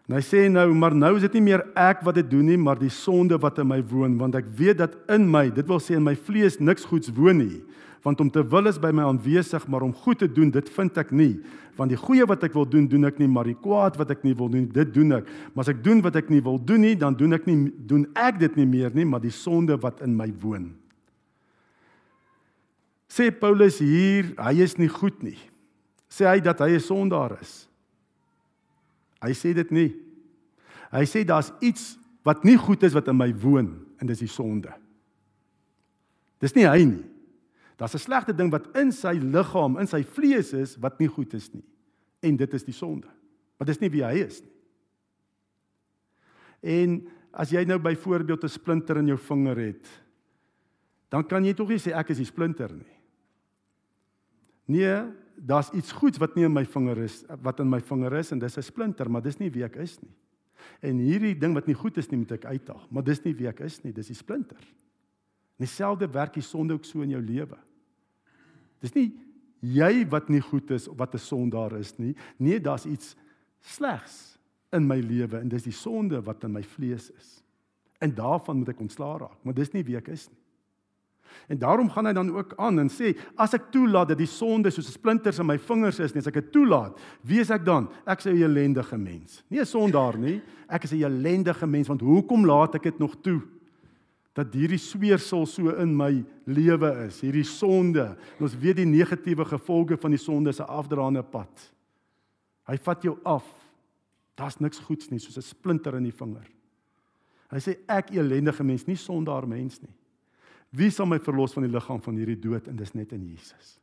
En 0.10 0.18
hy 0.18 0.24
sê 0.26 0.48
nou, 0.52 0.66
maar 0.76 0.96
nou 0.98 1.14
is 1.16 1.24
dit 1.28 1.38
nie 1.38 1.46
meer 1.52 1.62
ek 1.78 2.02
wat 2.04 2.18
dit 2.18 2.28
doen 2.28 2.48
nie, 2.50 2.58
maar 2.58 2.80
die 2.82 2.92
sonde 2.92 3.38
wat 3.40 3.62
in 3.62 3.70
my 3.70 3.78
woon, 3.92 4.18
want 4.20 4.36
ek 4.36 4.50
weet 4.58 4.82
dat 4.82 4.98
in 5.14 5.28
my, 5.30 5.46
dit 5.54 5.68
wil 5.70 5.80
sê 5.80 5.96
in 5.96 6.04
my 6.04 6.16
vlees 6.18 6.58
niks 6.60 6.88
goeds 6.90 7.14
woon 7.16 7.40
nie. 7.44 7.62
Want 8.04 8.20
om 8.24 8.30
te 8.32 8.44
wil 8.48 8.70
is 8.72 8.80
by 8.80 8.92
my 8.96 9.04
aanwesig, 9.04 9.66
maar 9.68 9.84
om 9.84 9.94
goed 9.94 10.22
te 10.22 10.28
doen, 10.32 10.52
dit 10.52 10.70
vind 10.72 10.98
ek 11.02 11.12
nie. 11.12 11.34
Want 11.80 11.92
die 11.92 12.00
goeie 12.00 12.26
wat 12.28 12.44
ek 12.48 12.56
wil 12.56 12.68
doen, 12.68 12.88
doen 12.88 13.08
ek 13.10 13.20
nie, 13.20 13.28
maar 13.32 13.48
die 13.48 13.58
kwaad 13.60 13.98
wat 14.00 14.14
ek 14.16 14.24
nie 14.24 14.36
wil 14.36 14.52
doen, 14.52 14.68
dit 14.72 14.94
doen 14.96 15.18
ek. 15.20 15.28
Maar 15.54 15.66
as 15.68 15.74
ek 15.74 15.84
doen 15.84 16.04
wat 16.06 16.16
ek 16.20 16.32
nie 16.32 16.42
wil 16.44 16.60
doen 16.60 16.84
nie, 16.88 16.96
dan 17.00 17.18
doen 17.20 17.36
ek 17.36 17.48
nie 17.50 17.58
doen 17.90 18.06
ek 18.20 18.40
dit 18.40 18.60
nie 18.62 18.68
meer 18.70 18.96
nie, 18.96 19.08
maar 19.08 19.24
die 19.24 19.34
sonde 19.36 19.78
wat 19.84 20.04
in 20.06 20.16
my 20.16 20.30
woon. 20.42 20.72
Sê 23.10 23.32
Paulus 23.34 23.80
hier, 23.82 24.32
hy 24.38 24.60
is 24.64 24.78
nie 24.80 24.92
goed 24.92 25.24
nie. 25.26 25.38
Sê 26.10 26.28
hy 26.30 26.40
dat 26.40 26.60
hy 26.62 26.76
'n 26.76 26.80
sondaar 26.80 27.40
is. 27.42 27.68
Hy 29.22 29.32
sê 29.34 29.54
dit 29.54 29.72
nie. 29.72 29.96
Hy 30.92 31.06
sê 31.06 31.26
daar's 31.26 31.52
iets 31.62 31.98
wat 32.24 32.44
nie 32.44 32.58
goed 32.58 32.84
is 32.84 32.94
wat 32.94 33.08
in 33.08 33.18
my 33.18 33.34
woon 33.34 33.86
en 34.00 34.08
dis 34.08 34.20
die 34.20 34.32
sonde. 34.32 34.72
Dis 36.40 36.56
nie 36.56 36.66
hy 36.66 36.84
nie. 36.86 37.04
Daar's 37.80 37.96
'n 37.96 38.04
slegte 38.04 38.36
ding 38.36 38.52
wat 38.52 38.68
in 38.76 38.92
sy 38.92 39.14
liggaam, 39.16 39.78
in 39.80 39.88
sy 39.88 40.04
vlees 40.04 40.54
is 40.54 40.76
wat 40.78 41.00
nie 41.00 41.08
goed 41.08 41.34
is 41.34 41.54
nie. 41.54 41.64
En 42.22 42.36
dit 42.36 42.54
is 42.54 42.64
die 42.64 42.74
sonde. 42.74 43.08
Maar 43.58 43.68
dis 43.68 43.80
nie 43.80 43.90
wie 43.90 44.04
hy 44.04 44.20
is 44.20 44.42
nie. 44.42 44.52
En 46.62 47.08
as 47.32 47.52
jy 47.52 47.64
nou 47.64 47.80
byvoorbeeld 47.80 48.44
'n 48.44 48.50
splinter 48.50 48.98
in 48.98 49.08
jou 49.08 49.18
vinger 49.18 49.58
het, 49.58 49.88
dan 51.10 51.24
kan 51.24 51.46
jy 51.46 51.54
tog 51.54 51.70
nie 51.70 51.80
sê 51.80 51.96
ek 51.96 52.10
is 52.10 52.18
die 52.18 52.26
splinter 52.26 52.74
nie. 52.74 52.98
Nee, 54.66 55.14
daar's 55.36 55.72
iets 55.72 55.92
goeds 55.92 56.18
wat 56.18 56.36
nie 56.36 56.46
in 56.46 56.54
my 56.54 56.66
vinger 56.66 56.98
is 56.98 57.24
wat 57.42 57.60
in 57.60 57.70
my 57.70 57.80
vinger 57.80 58.14
is 58.14 58.32
en 58.32 58.40
dis 58.40 58.58
'n 58.58 58.62
splinter, 58.62 59.10
maar 59.10 59.22
dis 59.22 59.40
nie 59.40 59.50
wie 59.50 59.64
ek 59.64 59.76
is 59.76 60.02
nie. 60.02 60.12
En 60.82 60.98
hierdie 60.98 61.38
ding 61.40 61.54
wat 61.54 61.68
nie 61.68 61.76
goed 61.76 61.98
is 61.98 62.10
nie, 62.10 62.18
moet 62.18 62.32
ek 62.32 62.46
uithaal, 62.46 62.88
maar 62.90 63.04
dis 63.04 63.24
nie 63.24 63.34
wie 63.34 63.48
ek 63.48 63.60
is 63.60 63.84
nie, 63.84 63.94
dis 63.94 64.08
die 64.08 64.16
splinter. 64.16 64.60
Dieselfde 65.58 66.08
werk 66.08 66.34
die 66.34 66.42
sonde 66.42 66.74
ook 66.74 66.86
so 66.86 67.02
in 67.02 67.10
jou 67.10 67.22
lewe. 67.22 67.58
Dis 68.80 68.96
nie 68.96 69.12
jy 69.60 70.06
wat 70.08 70.30
nie 70.30 70.42
goed 70.42 70.72
is 70.72 70.88
of 70.88 70.98
wat 70.98 71.14
'n 71.14 71.20
sondaar 71.20 71.78
is 71.80 71.98
nie. 71.98 72.16
Nee, 72.38 72.60
daar's 72.60 72.86
iets 72.86 73.16
slegs 73.60 74.40
in 74.72 74.88
my 74.88 75.00
lewe 75.00 75.38
en 75.38 75.50
dis 75.50 75.64
die 75.64 75.76
sonde 75.76 76.22
wat 76.22 76.44
in 76.44 76.52
my 76.52 76.64
vlees 76.64 77.12
is. 77.12 77.44
En 78.00 78.14
daarvan 78.16 78.58
moet 78.58 78.70
ek 78.70 78.80
ontslaa 78.80 79.18
raak, 79.18 79.44
maar 79.44 79.54
dis 79.54 79.72
nie 79.72 79.84
wie 79.84 79.98
ek 79.98 80.08
is 80.08 80.30
nie. 80.30 80.38
En 81.48 81.58
daarom 81.58 81.90
gaan 81.90 82.06
hy 82.06 82.14
dan 82.14 82.32
ook 82.36 82.54
aan 82.58 82.80
en 82.80 82.90
sê 82.90 83.14
as 83.36 83.54
ek 83.54 83.70
toelaat 83.74 84.08
dat 84.08 84.18
die 84.18 84.30
sonde 84.30 84.72
soos 84.74 84.92
splinters 84.92 85.40
in 85.40 85.46
my 85.46 85.58
vingers 85.58 86.00
is, 86.00 86.14
net 86.14 86.24
as 86.24 86.32
ek 86.32 86.42
dit 86.42 86.52
toelaat, 86.52 86.98
wie 87.22 87.40
is 87.40 87.52
ek 87.54 87.66
dan? 87.66 87.90
Ek 88.06 88.22
sê 88.22 88.34
'n 88.34 88.44
ellendige 88.44 88.98
mens. 88.98 89.44
Nie 89.50 89.62
'n 89.62 89.66
sondaar 89.66 90.18
nie, 90.18 90.42
ek 90.70 90.84
is 90.84 90.94
'n 90.94 91.04
ellendige 91.04 91.68
mens 91.68 91.88
want 91.88 92.02
hoekom 92.02 92.46
laat 92.46 92.76
ek 92.76 92.84
dit 92.84 93.00
nog 93.00 93.16
toe? 93.22 93.42
Dat 94.40 94.54
hierdie 94.56 94.80
sweersel 94.80 95.44
so 95.50 95.74
in 95.82 95.92
my 95.98 96.22
lewe 96.48 96.92
is, 97.08 97.20
hierdie 97.26 97.48
sonde. 97.48 98.06
En 98.38 98.46
ons 98.48 98.56
weet 98.62 98.78
die 98.80 98.88
negatiewe 98.88 99.44
gevolge 99.50 99.98
van 100.00 100.16
die 100.16 100.22
sonde 100.22 100.54
is 100.54 100.62
'n 100.62 100.72
afdraande 100.72 101.24
pad. 101.24 101.72
Hy 102.70 102.78
vat 102.78 103.04
jou 103.04 103.18
af. 103.26 103.44
Daar's 104.36 104.60
niks 104.60 104.80
goeds 104.80 105.10
nie, 105.10 105.20
soos 105.20 105.38
'n 105.38 105.42
splinter 105.42 105.96
in 105.96 106.04
die 106.04 106.16
vinger. 106.16 106.48
Hy 107.50 107.58
sê 107.58 107.78
ek 107.90 108.12
ellendige 108.12 108.64
mens, 108.64 108.86
nie 108.88 108.96
sondaar 108.96 109.48
mens 109.48 109.82
nie. 109.82 109.94
Wie 110.72 110.90
sal 110.90 111.06
my 111.06 111.20
verlos 111.20 111.54
van 111.54 111.64
die 111.64 111.72
liggaam 111.72 112.02
van 112.02 112.16
hierdie 112.16 112.40
dood 112.40 112.68
en 112.68 112.76
dis 112.76 112.94
net 112.94 113.12
in 113.12 113.26
Jesus. 113.26 113.80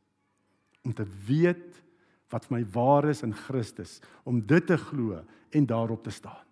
Om 0.83 0.93
te 0.93 1.05
weet 1.27 1.83
wat 2.31 2.45
vir 2.45 2.57
my 2.57 2.65
waar 2.71 3.09
is 3.09 3.23
in 3.23 3.33
Christus, 3.33 4.01
om 4.23 4.39
dit 4.39 4.67
te 4.67 4.77
glo 4.77 5.21
en 5.51 5.65
daarop 5.65 6.03
te 6.03 6.09
staan. 6.09 6.46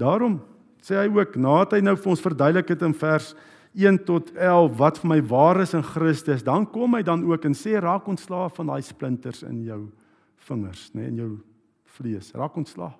Daarom 0.00 0.38
sê 0.80 0.96
hy 0.96 1.08
ook 1.12 1.36
nadat 1.36 1.76
hy 1.76 1.82
nou 1.84 1.96
vir 1.98 2.12
ons 2.14 2.24
verduidelik 2.24 2.72
het 2.72 2.84
in 2.86 2.96
vers 2.96 3.34
1 3.76 4.00
tot 4.08 4.32
11 4.34 4.78
wat 4.80 4.98
vir 4.98 5.10
my 5.12 5.20
waar 5.30 5.60
is 5.62 5.76
in 5.76 5.84
Christus, 5.86 6.42
dan 6.42 6.64
kom 6.66 6.96
hy 6.96 7.02
dan 7.06 7.22
ook 7.28 7.44
en 7.46 7.54
sê 7.54 7.76
raak 7.78 8.08
ontslaaf 8.10 8.56
van 8.58 8.72
daai 8.72 8.82
splinters 8.82 9.44
in 9.46 9.60
jou 9.68 9.82
vingers, 10.48 10.88
nê, 10.94 11.04
nee, 11.04 11.10
in 11.12 11.20
jou 11.20 11.30
vlees. 11.98 12.32
Raak 12.34 12.56
ontslaaf. 12.58 12.96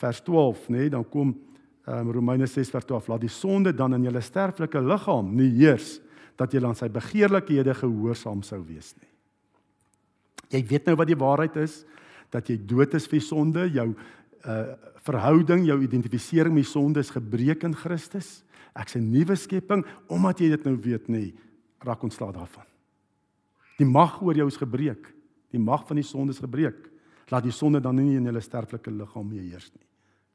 Vers 0.00 0.22
12, 0.24 0.68
nê, 0.70 0.86
nee, 0.86 0.92
dan 0.94 1.04
kom 1.04 1.34
um, 1.34 2.12
Romeine 2.14 2.46
6 2.48 2.72
vers 2.72 2.86
12 2.88 3.10
laat 3.12 3.24
die 3.26 3.32
sonde 3.32 3.74
dan 3.76 3.96
in 3.98 4.06
julle 4.08 4.22
sterflike 4.24 4.80
liggaam 4.80 5.34
nie 5.36 5.50
heers 5.58 5.98
dat 6.38 6.54
julle 6.54 6.70
aan 6.70 6.78
sy 6.78 6.88
begeerlikhede 6.90 7.76
gehoorsaam 7.78 8.42
sou 8.46 8.62
wees 8.66 8.94
nie. 8.98 9.10
Jy 10.54 10.62
weet 10.70 10.88
nou 10.88 10.96
wat 10.98 11.10
die 11.10 11.18
waarheid 11.18 11.58
is 11.62 11.82
dat 12.34 12.48
jy 12.50 12.56
dood 12.66 12.96
is 12.98 13.06
vir 13.10 13.22
sonde, 13.22 13.68
jou 13.70 13.92
verhouding, 15.04 15.64
jou 15.66 15.78
identifisering 15.82 16.54
met 16.54 16.66
sonde 16.68 17.00
is 17.00 17.10
gebreek 17.10 17.64
in 17.64 17.74
Christus. 17.74 18.42
Ek's 18.74 18.96
'n 18.96 19.10
nuwe 19.10 19.36
skepping 19.36 19.84
omdat 20.08 20.38
jy 20.38 20.48
dit 20.48 20.64
nou 20.64 20.76
weet 20.76 21.08
nie, 21.08 21.34
raak 21.78 22.02
ontslae 22.02 22.32
daarvan. 22.32 22.64
Die 23.78 23.86
mag 23.86 24.20
oor 24.22 24.34
jou 24.34 24.46
is 24.46 24.56
gebreek. 24.56 25.12
Die 25.50 25.60
mag 25.60 25.86
van 25.86 25.96
die 25.96 26.04
sonde 26.04 26.32
is 26.32 26.38
gebreek. 26.38 26.90
Laat 27.30 27.42
die 27.42 27.52
sonde 27.52 27.80
dan 27.80 27.96
nie 27.96 28.16
in 28.16 28.24
julle 28.24 28.40
sterflike 28.40 28.90
liggaam 28.90 29.28
meer 29.28 29.42
heers 29.42 29.70
nie. 29.74 29.86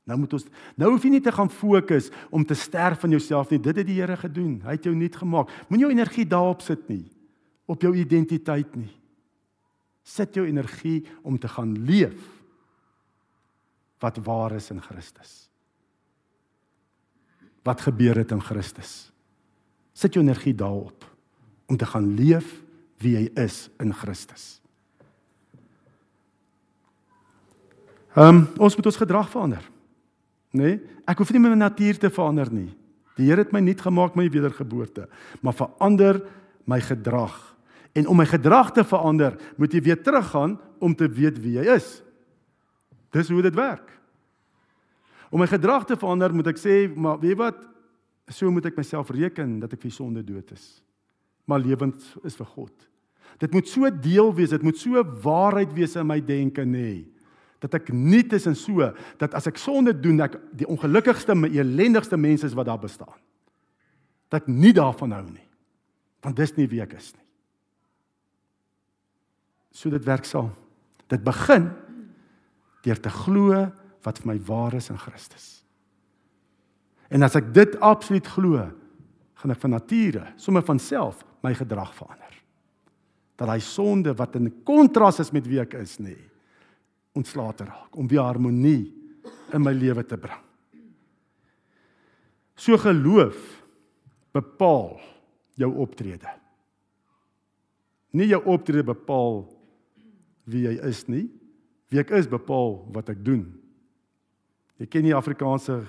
Nou 0.06 0.18
moet 0.18 0.34
ons 0.34 0.46
nou 0.76 0.92
hoef 0.92 1.04
jy 1.04 1.10
nie 1.10 1.22
te 1.22 1.32
gaan 1.32 1.50
fokus 1.50 2.10
om 2.32 2.46
te 2.46 2.56
sterf 2.56 3.00
van 3.00 3.10
jouself 3.10 3.52
nie. 3.52 3.60
Dit 3.60 3.76
het 3.76 3.86
die 3.88 4.00
Here 4.00 4.18
gedoen. 4.18 4.62
Hy 4.64 4.72
het 4.72 4.84
jou 4.84 4.96
nuut 4.96 5.16
gemaak. 5.16 5.52
Moenie 5.70 5.86
jou 5.86 5.92
energie 5.92 6.26
daarop 6.26 6.62
sit 6.62 6.88
nie. 6.90 7.12
Op 7.68 7.82
jou 7.82 7.94
identiteit 7.96 8.76
nie. 8.76 8.90
Sit 10.04 10.34
jou 10.34 10.48
energie 10.48 11.06
om 11.22 11.38
te 11.38 11.48
gaan 11.48 11.76
leef 11.86 12.39
wat 14.00 14.18
waar 14.24 14.56
is 14.56 14.70
in 14.72 14.82
Christus. 14.82 15.50
Wat 17.64 17.82
gebeur 17.82 18.18
het 18.18 18.32
in 18.32 18.42
Christus? 18.42 19.12
Sit 19.94 20.14
jou 20.16 20.24
energie 20.24 20.56
daarop 20.56 21.06
om 21.68 21.78
te 21.78 21.86
gaan 21.86 22.14
leef 22.16 22.62
wie 23.00 23.16
jy 23.18 23.28
is 23.40 23.68
in 23.80 23.94
Christus. 23.94 24.58
Ehm 28.16 28.36
um, 28.36 28.48
ons 28.58 28.76
moet 28.76 28.86
ons 28.90 29.04
gedrag 29.04 29.30
verander 29.30 29.64
nê? 30.52 30.64
Nee? 30.64 30.80
Ek 31.10 31.22
hoef 31.22 31.32
nie 31.34 31.42
my 31.42 31.56
natuur 31.58 31.98
te 31.98 32.10
verander 32.14 32.50
nie. 32.54 32.70
Die 33.18 33.28
Here 33.28 33.44
het 33.44 33.54
my 33.54 33.62
nuut 33.64 33.82
gemaak 33.82 34.16
met 34.16 34.28
my 34.28 34.32
wedergeboorte, 34.32 35.08
maar 35.42 35.56
verander 35.58 36.22
my 36.70 36.80
gedrag. 36.82 37.36
En 37.98 38.08
om 38.08 38.18
my 38.18 38.26
gedrag 38.30 38.72
te 38.76 38.84
verander, 38.86 39.36
moet 39.58 39.74
jy 39.74 39.82
weer 39.82 40.02
teruggaan 40.02 40.60
om 40.80 40.94
te 40.96 41.10
weet 41.10 41.40
wie 41.42 41.58
jy 41.58 41.66
is. 41.74 42.00
Dis 43.16 43.30
hoe 43.30 43.42
dit 43.42 43.56
werk. 43.56 43.90
Om 45.30 45.42
my 45.42 45.48
gedrag 45.50 45.86
te 45.86 45.98
verander, 45.98 46.34
moet 46.34 46.52
ek 46.52 46.62
sê, 46.62 46.88
maar 46.90 47.20
weet 47.22 47.38
wat? 47.38 47.62
So 48.30 48.50
moet 48.54 48.70
ek 48.70 48.78
myself 48.78 49.10
reken 49.14 49.60
dat 49.62 49.74
ek 49.74 49.82
vir 49.86 49.94
sonde 49.94 50.24
dood 50.26 50.52
is. 50.54 50.80
Maar 51.50 51.62
lewend 51.64 52.02
is 52.26 52.38
vir 52.38 52.50
God. 52.56 52.90
Dit 53.42 53.54
moet 53.54 53.70
so 53.70 53.90
deel 53.90 54.34
wees, 54.36 54.54
dit 54.54 54.66
moet 54.66 54.78
so 54.78 55.02
waarheid 55.24 55.74
wees 55.78 55.96
in 55.98 56.10
my 56.10 56.20
denke, 56.22 56.66
nê? 56.66 56.82
Nee 56.82 57.08
dat 57.60 57.76
ek 57.76 57.92
nuut 57.92 58.34
is 58.36 58.48
en 58.48 58.56
so 58.56 58.88
dat 59.20 59.36
as 59.38 59.50
ek 59.52 59.60
sonde 59.60 59.94
doen 59.96 60.24
ek 60.24 60.38
die 60.56 60.68
ongelukkigste 60.70 61.36
my 61.36 61.50
elendigste 61.52 62.18
mense 62.20 62.48
is 62.48 62.56
wat 62.56 62.70
daar 62.70 62.80
bestaan. 62.80 63.18
Dat 64.32 64.48
nie 64.48 64.72
daarvan 64.76 65.16
hou 65.18 65.26
nie. 65.28 65.46
Want 66.24 66.40
dis 66.40 66.56
nie 66.56 66.70
wie 66.72 66.82
ek 66.84 66.96
is 66.96 67.12
nie. 67.16 67.26
So 69.76 69.92
dit 69.92 70.06
werk 70.08 70.28
saam. 70.28 70.54
Dit 71.12 71.24
begin 71.26 71.70
deur 72.86 73.00
te 73.00 73.12
glo 73.12 73.66
wat 74.06 74.22
vir 74.22 74.32
my 74.32 74.38
waar 74.48 74.78
is 74.78 74.90
in 74.90 75.00
Christus. 75.00 75.60
En 77.10 77.26
as 77.26 77.36
ek 77.40 77.50
dit 77.54 77.76
absoluut 77.82 78.28
glo, 78.36 78.64
gaan 79.40 79.54
ek 79.54 79.62
van 79.64 79.74
nature, 79.74 80.26
sommer 80.38 80.64
van 80.68 80.80
self, 80.82 81.24
my 81.44 81.54
gedrag 81.58 81.92
verander. 81.96 82.36
Dat 83.40 83.50
hy 83.50 83.60
sonde 83.64 84.14
wat 84.20 84.36
in 84.36 84.52
kontras 84.68 85.22
is 85.24 85.32
met 85.36 85.48
wie 85.48 85.62
ek 85.64 85.78
is 85.80 85.98
nie 86.04 86.20
ontslae 87.18 87.56
te 87.58 87.66
raak, 87.66 87.96
om 87.98 88.08
weer 88.08 88.24
harmonie 88.24 88.92
in 89.56 89.64
my 89.64 89.74
lewe 89.74 90.04
te 90.08 90.18
bring. 90.20 90.44
So 92.60 92.78
geloof 92.78 93.40
bepaal 94.36 95.00
jou 95.60 95.72
optrede. 95.82 96.30
Nie 98.14 98.30
jou 98.30 98.42
optrede 98.52 98.86
bepaal 98.92 99.42
wie 100.50 100.66
jy 100.68 100.76
is 100.90 101.04
nie. 101.10 101.28
Wie 101.90 102.00
ek 102.02 102.14
is 102.18 102.30
bepaal 102.30 102.86
wat 102.94 103.10
ek 103.10 103.24
doen. 103.26 103.48
Jy 104.80 104.88
ken 104.88 105.08
die 105.08 105.16
Afrikaanse 105.18 105.82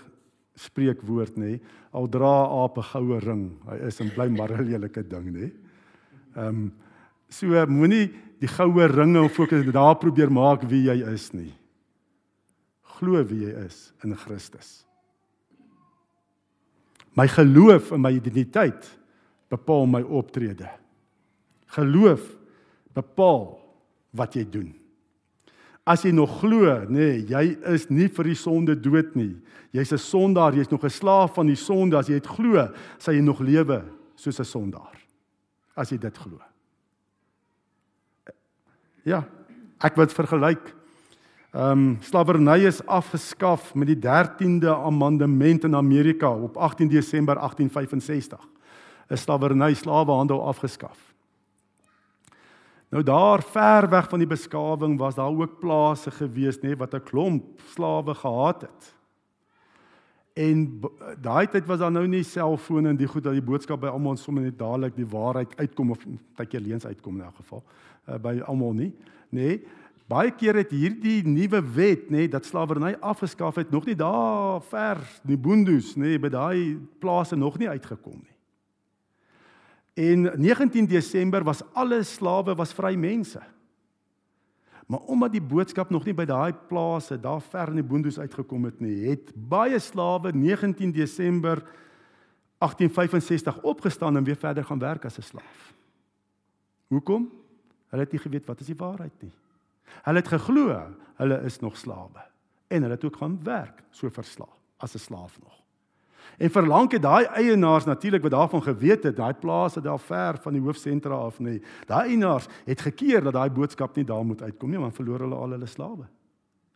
spreekwoord 0.61 1.37
nê, 1.41 1.59
al 1.93 2.09
dra 2.11 2.33
aap 2.63 2.79
'n 2.79 2.89
goue 2.93 3.19
ring, 3.21 3.45
hy 3.69 3.77
is 3.87 4.01
en 4.01 4.11
bly 4.11 4.29
maar 4.29 4.51
'n 4.51 4.65
lelike 4.65 5.03
ding 5.09 5.33
nê. 5.33 5.53
Ehm 6.37 6.49
um, 6.49 6.73
so 7.29 7.47
moenie 7.67 8.11
die 8.41 8.49
goue 8.49 8.87
ringe 8.87 9.21
of 9.23 9.33
fokus 9.33 9.65
daar 9.73 9.97
probeer 9.97 10.31
maak 10.31 10.63
wie 10.63 10.89
jy 10.89 11.13
is 11.13 11.33
nie. 11.33 11.55
Glo 12.99 13.23
wie 13.25 13.47
jy 13.47 13.65
is 13.67 13.93
in 14.05 14.15
Christus. 14.15 14.85
My 17.15 17.27
geloof 17.27 17.93
en 17.93 18.01
my 18.01 18.13
identiteit 18.13 18.99
bepaal 19.51 19.87
my 19.87 20.03
optrede. 20.03 20.69
Geloof 21.67 22.23
bepaal 22.95 23.61
wat 24.11 24.35
jy 24.35 24.45
doen. 24.45 24.80
As 25.87 26.03
jy 26.05 26.12
nog 26.12 26.40
glo, 26.40 26.75
nê, 26.88 26.90
nee, 26.93 27.27
jy 27.31 27.57
is 27.73 27.88
nie 27.90 28.09
vir 28.09 28.25
die 28.25 28.37
sonde 28.38 28.77
dood 28.77 29.16
nie. 29.16 29.37
Jy's 29.73 29.93
'n 29.93 29.99
sondaar, 29.99 30.55
jy's 30.55 30.71
nog 30.71 30.85
'n 30.85 30.90
slaaf 30.90 31.35
van 31.35 31.47
die 31.47 31.57
sonde. 31.57 31.97
As 31.97 32.09
jy 32.09 32.14
dit 32.14 32.27
glo, 32.27 32.69
sal 32.99 33.14
jy 33.14 33.21
nog 33.21 33.40
lewe 33.40 33.85
soos 34.14 34.40
'n 34.40 34.45
sondaar. 34.45 34.97
As 35.77 35.90
jy 35.90 35.99
dit 35.99 36.19
glo. 36.19 36.38
Ja, 39.05 39.25
ek 39.81 39.97
wil 39.97 40.07
dit 40.07 40.14
vergelyk. 40.14 40.75
Ehm 41.53 41.71
um, 41.73 41.99
slawerny 42.01 42.66
is 42.66 42.87
afgeskaf 42.87 43.75
met 43.75 43.88
die 43.88 43.99
13de 43.99 44.71
amendement 44.71 45.64
in 45.64 45.75
Amerika 45.75 46.31
op 46.31 46.57
18 46.57 46.88
Desember 46.88 47.35
1865. 47.35 48.38
Is 49.09 49.23
slawerny 49.23 49.75
slawehandel 49.75 50.47
afgeskaf. 50.47 51.10
Nou 52.90 53.03
daar 53.07 53.42
ver 53.42 53.88
weg 53.88 54.09
van 54.09 54.18
die 54.18 54.29
beskawing 54.29 54.98
was 54.98 55.14
daar 55.14 55.31
ook 55.31 55.59
plase 55.62 56.11
gewees 56.11 56.59
nê 56.59 56.76
wat 56.76 56.94
'n 56.94 57.03
klomp 57.03 57.61
slawe 57.74 58.14
gehad 58.14 58.61
het. 58.61 58.94
En 60.33 60.81
daai 61.20 61.46
tyd 61.46 61.66
was 61.66 61.79
daar 61.79 61.92
nou 61.92 62.07
nie 62.09 62.22
selfone 62.22 62.88
en 62.88 62.96
die 62.96 63.07
goed 63.07 63.24
dat 63.26 63.37
die 63.37 63.44
boodskap 63.44 63.81
by 63.81 63.90
almal 63.90 64.16
sommer 64.16 64.46
net 64.46 64.59
dadelik 64.59 64.96
die 64.96 65.09
waarheid 65.11 65.57
uitkom 65.59 65.90
of 65.90 66.05
tydjie 66.38 66.61
leens 66.61 66.87
uitkom 66.87 67.18
in 67.18 67.26
elk 67.26 67.37
geval 67.42 67.62
uh, 68.09 68.16
by 68.22 68.38
almal 68.46 68.72
nie 68.72 68.92
nê 69.31 69.46
nee, 69.46 69.61
baie 70.11 70.31
keer 70.31 70.55
het 70.55 70.70
hierdie 70.74 71.20
nuwe 71.26 71.61
wet 71.74 72.09
nê 72.11 72.24
nee, 72.24 72.29
dat 72.29 72.46
slawerny 72.46 72.94
afgeskaf 73.00 73.61
het 73.61 73.70
nog 73.70 73.87
nie 73.87 73.96
daar 73.98 74.62
ver 74.70 75.03
in 75.03 75.35
die 75.35 75.38
boondoes 75.38 75.96
nê 75.96 76.14
nee, 76.14 76.22
by 76.22 76.31
daai 76.33 76.79
plase 77.03 77.37
nog 77.37 77.59
nie 77.59 77.68
uitgekom 77.68 78.18
nie 78.22 78.39
En 80.01 80.31
19 80.41 80.87
Desember 80.87 81.45
was 81.45 81.61
alle 81.73 82.03
slawe 82.03 82.55
was 82.57 82.73
vry 82.73 82.95
mense. 82.97 83.41
Maar 84.87 85.01
omdat 85.01 85.33
die 85.33 85.43
boodskap 85.43 85.91
nog 85.93 86.07
nie 86.09 86.15
by 86.17 86.25
daai 86.27 86.53
plase 86.71 87.19
daar 87.21 87.43
ver 87.45 87.71
in 87.71 87.83
die 87.83 87.87
boondoes 87.87 88.19
uitgekom 88.19 88.65
het 88.67 88.81
nie, 88.83 89.11
het 89.11 89.29
baie 89.35 89.79
slawe 89.79 90.33
19 90.33 90.95
Desember 90.97 91.61
1865 92.59 93.61
opgestaan 93.63 94.17
en 94.17 94.25
weer 94.25 94.41
verder 94.41 94.65
gaan 94.65 94.81
werk 94.81 95.05
as 95.05 95.19
'n 95.19 95.23
slaaf. 95.23 95.75
Hoekom? 96.89 97.31
Hulle 97.89 98.03
het 98.03 98.13
nie 98.13 98.21
geweet 98.21 98.47
wat 98.47 98.61
is 98.61 98.67
die 98.67 98.77
waarheid 98.77 99.23
nie. 99.23 99.33
Hulle 100.03 100.19
het 100.19 100.29
geglo 100.29 100.97
hulle 101.15 101.43
is 101.45 101.61
nog 101.61 101.77
slawe 101.77 102.25
en 102.69 102.83
hulle 102.83 102.95
het 102.95 103.05
ook 103.05 103.17
gaan 103.17 103.39
werk 103.43 103.83
so 103.91 104.09
verslaaf 104.09 104.59
as 104.79 104.95
'n 104.95 104.99
slaaf 104.99 105.39
nog. 105.43 105.60
En 106.38 106.51
verlang 106.51 106.90
het 106.93 107.03
daai 107.03 107.25
eienaars 107.25 107.85
natuurlik 107.85 108.23
wat 108.23 108.35
daarvan 108.37 108.62
geweet 108.62 109.05
het, 109.05 109.16
daai 109.16 109.35
plase 109.35 109.81
daar 109.81 109.99
ver 109.99 110.38
van 110.43 110.53
die 110.53 110.62
hoofsentra 110.62 111.14
af 111.14 111.38
nê. 111.38 111.59
Daai 111.87 112.12
eienaars 112.12 112.49
het 112.66 112.81
gekeer 112.81 113.25
dat 113.25 113.37
daai 113.37 113.51
boodskap 113.51 113.97
nie 113.97 114.05
daar 114.05 114.25
moet 114.25 114.43
uitkom 114.43 114.71
nie, 114.71 114.81
want 114.81 114.97
verloor 114.97 115.27
hulle 115.27 115.37
al 115.37 115.57
hulle 115.57 115.66
slawe. 115.66 116.07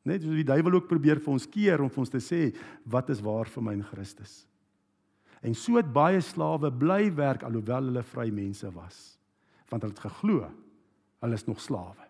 Net 0.05 0.23
soos 0.23 0.37
die 0.37 0.45
duiwel 0.45 0.81
ook 0.81 0.89
probeer 0.89 1.21
vir 1.21 1.33
ons 1.33 1.47
keer 1.49 1.81
om 1.81 1.93
vir 1.93 2.03
ons 2.05 2.13
te 2.13 2.21
sê 2.21 2.51
wat 2.85 3.09
is 3.11 3.23
waar 3.25 3.49
vir 3.49 3.65
my 3.65 3.73
in 3.79 3.87
Christus. 3.89 4.43
En 5.45 5.55
so 5.57 5.77
het 5.77 5.93
baie 5.93 6.21
slawe 6.25 6.71
bly 6.73 7.09
werk 7.17 7.45
alhoewel 7.45 7.89
hulle 7.91 8.03
vry 8.03 8.31
mense 8.33 8.69
was. 8.73 9.01
Want 9.71 9.85
hulle 9.85 9.97
het 9.97 10.07
geglo 10.09 10.45
hulle 11.25 11.39
is 11.41 11.47
nog 11.49 11.61
slawe. 11.61 12.05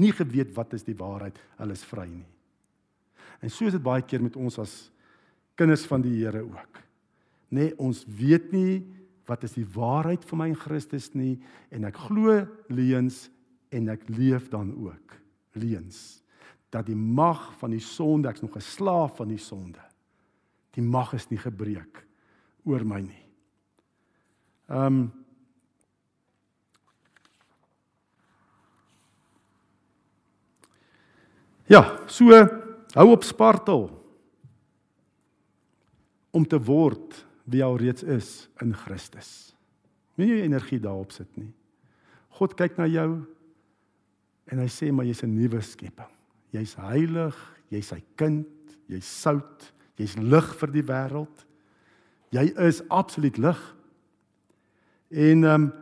Nie 0.00 0.12
geweet 0.12 0.52
wat 0.56 0.74
is 0.76 0.84
die 0.84 0.96
waarheid, 0.96 1.38
hulle 1.56 1.76
is 1.76 1.84
vry 1.88 2.06
nie. 2.08 2.26
En 3.40 3.52
so 3.52 3.64
is 3.68 3.76
dit 3.76 3.84
baie 3.84 4.04
keer 4.04 4.20
met 4.20 4.36
ons 4.36 4.58
as 4.60 4.74
kinders 5.60 5.84
van 5.84 6.00
die 6.00 6.16
Here 6.22 6.40
ook. 6.40 6.80
Nee, 7.52 7.74
ons 7.76 8.06
weet 8.08 8.52
nie 8.54 8.80
wat 9.28 9.44
is 9.46 9.54
die 9.54 9.66
waarheid 9.76 10.24
vir 10.26 10.38
my 10.40 10.48
in 10.50 10.58
Christus 10.58 11.10
nie 11.14 11.36
en 11.70 11.84
ek 11.86 11.98
glo 12.08 12.40
leuns 12.72 13.28
en 13.74 13.92
ek 13.92 14.08
leef 14.10 14.48
dan 14.50 14.72
ook 14.74 15.14
leuns 15.60 16.22
dat 16.70 16.86
die 16.88 16.96
mag 16.96 17.50
van 17.60 17.74
die 17.74 17.82
sonde 17.82 18.30
ek's 18.30 18.42
nog 18.42 18.56
'n 18.56 18.62
slaaf 18.62 19.16
van 19.16 19.28
die 19.28 19.38
sonde. 19.38 19.82
Die 20.74 20.82
mag 20.82 21.12
is 21.14 21.30
nie 21.30 21.38
gebreek 21.38 22.06
oor 22.64 22.84
my 22.84 23.00
nie. 23.00 23.26
Ehm 24.68 24.86
um, 24.86 25.12
Ja, 31.70 32.02
so 32.06 32.34
hou 32.94 33.10
op 33.12 33.22
spartel 33.22 33.99
om 36.30 36.46
te 36.46 36.58
word 36.62 37.24
wie 37.50 37.62
al 37.64 37.78
reeds 37.80 38.02
is 38.02 38.48
in 38.62 38.74
Christus. 38.76 39.52
Moenie 40.14 40.36
jou 40.36 40.46
energie 40.46 40.80
daarop 40.82 41.12
sit 41.14 41.28
nie. 41.38 41.50
God 42.38 42.54
kyk 42.58 42.78
na 42.78 42.86
jou 42.90 43.22
en 44.50 44.62
hy 44.62 44.68
sê 44.70 44.90
maar 44.92 45.06
jy's 45.06 45.22
'n 45.24 45.34
nuwe 45.34 45.60
skepping. 45.62 46.10
Jy's 46.52 46.74
heilig, 46.74 47.36
jy's 47.70 47.88
sy 47.88 48.02
kind, 48.16 48.46
jy's 48.88 49.06
sout, 49.06 49.72
jy's 49.96 50.16
lig 50.16 50.54
vir 50.58 50.70
die 50.72 50.82
wêreld. 50.82 51.46
Jy 52.32 52.52
is 52.58 52.82
absoluut 52.90 53.38
lig. 53.38 53.76
En 55.10 55.44
ehm 55.44 55.62
um, 55.62 55.72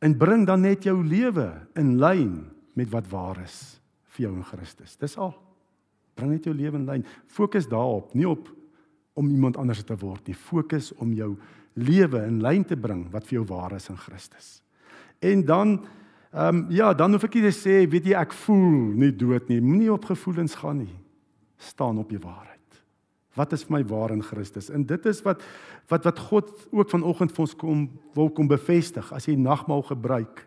en 0.00 0.14
bring 0.18 0.46
dan 0.46 0.60
net 0.60 0.84
jou 0.84 1.02
lewe 1.02 1.66
in 1.74 1.98
lyn 1.98 2.50
met 2.74 2.90
wat 2.90 3.08
waar 3.10 3.40
is 3.42 3.80
vir 4.14 4.28
jou 4.28 4.36
in 4.36 4.44
Christus. 4.44 4.96
Dis 4.96 5.16
al. 5.18 5.34
Bring 6.14 6.30
net 6.30 6.44
jou 6.46 6.54
lewe 6.54 6.78
in 6.78 6.86
lyn. 6.86 7.04
Fokus 7.26 7.66
daarop, 7.66 8.14
nie 8.14 8.28
op 8.28 8.48
om 9.18 9.30
iemand 9.30 9.58
anders 9.58 9.82
te 9.82 9.96
word 9.98 10.30
nie. 10.30 10.36
Fokus 10.38 10.92
om 11.02 11.12
jou 11.16 11.34
lewe 11.78 12.22
in 12.26 12.40
lyn 12.42 12.64
te 12.66 12.78
bring 12.78 13.06
wat 13.12 13.26
vir 13.28 13.40
jou 13.40 13.46
waar 13.50 13.74
is 13.76 13.90
in 13.90 13.98
Christus. 13.98 14.58
En 15.18 15.44
dan 15.44 15.78
ehm 16.28 16.56
um, 16.56 16.66
ja, 16.68 16.92
dan 16.92 17.14
hoef 17.16 17.24
ek 17.24 17.38
nie 17.38 17.46
te 17.46 17.54
sê 17.56 17.80
weet 17.88 18.10
jy 18.10 18.16
ek 18.20 18.34
voel 18.44 18.92
nie 19.00 19.14
dood 19.16 19.48
nie. 19.48 19.62
Moenie 19.64 19.92
op 19.92 20.04
gevoelens 20.04 20.58
gaan 20.60 20.82
nie. 20.84 20.96
Staan 21.56 21.98
op 21.98 22.10
jou 22.12 22.20
waarheid. 22.20 22.58
Wat 23.38 23.54
is 23.56 23.64
vir 23.64 23.78
my 23.78 23.80
waar 23.88 24.12
in 24.12 24.22
Christus? 24.22 24.68
En 24.68 24.84
dit 24.86 25.06
is 25.06 25.22
wat 25.24 25.42
wat 25.88 26.04
wat 26.04 26.18
God 26.28 26.50
ook 26.68 26.90
vanoggend 26.90 27.32
vir 27.32 27.44
ons 27.46 27.56
kom 27.56 27.86
wil 28.14 28.28
kom 28.30 28.50
bevestig 28.50 29.08
as 29.12 29.28
jy 29.28 29.38
nagmaal 29.40 29.86
gebruik. 29.88 30.44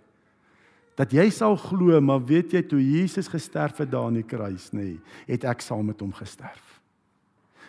Dat 0.99 1.13
jy 1.15 1.29
sal 1.34 1.55
glo, 1.57 1.97
maar 2.01 2.21
weet 2.21 2.53
jy 2.53 2.62
toe 2.67 2.81
Jesus 2.81 3.31
gesterf 3.31 3.79
het 3.81 3.89
daar 3.89 4.12
aan 4.12 4.19
die 4.19 4.27
kruis, 4.27 4.69
nê, 4.75 4.99
het 5.25 5.47
ek 5.47 5.63
saam 5.63 5.88
met 5.88 6.01
hom 6.03 6.12
gesterf. 6.13 6.81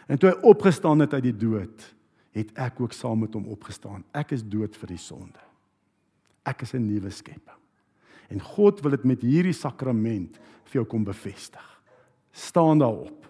En 0.07 0.19
toe 0.19 0.31
hy 0.31 0.37
opgestaan 0.49 1.05
het 1.05 1.15
uit 1.15 1.23
die 1.23 1.37
dood, 1.37 1.95
het 2.33 2.53
ek 2.59 2.81
ook 2.81 2.95
saam 2.97 3.23
met 3.25 3.35
hom 3.37 3.49
opgestaan. 3.53 4.05
Ek 4.17 4.33
is 4.33 4.43
dood 4.43 4.77
vir 4.77 4.95
die 4.95 5.01
sonde. 5.01 5.41
Ek 6.45 6.63
is 6.63 6.75
'n 6.75 6.87
nuwe 6.87 7.11
skepping. 7.11 7.61
En 8.31 8.41
God 8.41 8.81
wil 8.81 8.91
dit 8.91 9.05
met 9.05 9.21
hierdie 9.21 9.53
sakrament 9.53 10.39
vir 10.65 10.81
jou 10.81 10.85
kom 10.85 11.05
bevestig. 11.05 11.83
Staan 12.33 12.79
daarop. 12.79 13.27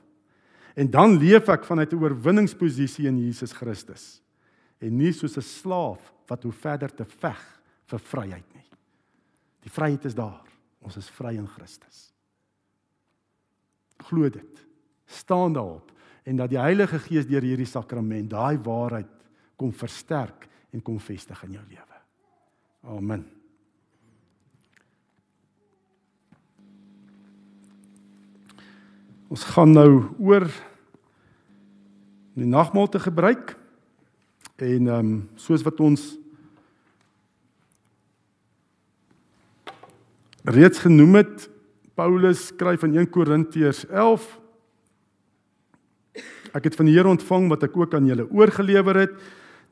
En 0.75 0.91
dan 0.91 1.19
leef 1.19 1.49
ek 1.49 1.65
vanuit 1.65 1.93
'n 1.93 2.03
oorwinningsposisie 2.03 3.07
in 3.07 3.19
Jesus 3.19 3.53
Christus 3.53 4.23
en 4.79 4.97
nie 4.97 5.13
soos 5.13 5.37
'n 5.37 5.43
slaaf 5.43 6.13
wat 6.27 6.43
hoe 6.43 6.53
verder 6.53 6.95
te 6.95 7.05
veg 7.05 7.61
vir 7.87 7.99
vryheid 7.99 8.55
nie. 8.55 8.69
Die 9.63 9.71
vryheid 9.71 10.05
is 10.05 10.15
daar. 10.15 10.47
Ons 10.81 10.97
is 10.97 11.11
vry 11.11 11.37
in 11.37 11.47
Christus. 11.47 12.13
Glo 14.03 14.29
dit. 14.29 14.67
Staan 15.07 15.53
daarop 15.53 15.93
en 16.23 16.39
dat 16.39 16.51
die 16.53 16.61
Heilige 16.61 16.99
Gees 17.03 17.27
deur 17.27 17.43
hierdie 17.43 17.69
sakrament 17.69 18.31
daai 18.31 18.59
waarheid 18.63 19.11
kom 19.59 19.73
versterk 19.75 20.49
en 20.73 20.83
kom 20.83 20.99
vestig 21.03 21.43
in 21.47 21.59
jou 21.59 21.65
lewe. 21.69 21.99
Amen. 22.83 23.25
Ons 29.33 29.45
gaan 29.55 29.73
nou 29.73 30.13
oor 30.21 30.45
die 32.37 32.49
nagmaal 32.49 32.89
te 32.93 33.01
gebruik 33.01 33.57
en 34.63 34.87
ehm 34.87 34.99
um, 34.99 35.15
soos 35.35 35.65
wat 35.67 35.81
ons 35.83 36.03
reeds 40.47 40.79
genoem 40.85 41.19
het 41.19 41.49
Paulus 41.99 42.47
skryf 42.53 42.85
in 42.87 42.95
1 43.03 43.11
Korintiërs 43.11 43.83
11 43.89 44.42
Ek 46.53 46.69
het 46.69 46.77
van 46.77 46.89
die 46.89 46.97
Here 46.97 47.09
ontvang 47.09 47.49
wat 47.49 47.65
ek 47.65 47.77
ook 47.81 47.95
aan 47.97 48.09
julle 48.09 48.27
oorgelewer 48.29 48.99
het 49.07 49.15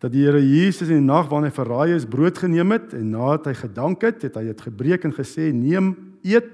dat 0.01 0.15
die 0.15 0.25
Here 0.25 0.41
Jesus 0.41 0.89
in 0.89 1.03
die 1.03 1.11
nag 1.11 1.29
wanneer 1.29 1.53
hy 1.53 1.59
verraai 1.59 1.93
is 1.99 2.09
brood 2.09 2.39
geneem 2.41 2.73
het 2.73 2.95
en 2.97 3.11
nadat 3.13 3.51
hy 3.51 3.55
gedank 3.59 4.07
het, 4.07 4.25
het 4.25 4.39
hy 4.41 4.47
dit 4.49 4.63
gebreek 4.65 5.05
en 5.05 5.13
gesê: 5.13 5.51
"Neem, 5.53 5.93
eet. 6.25 6.49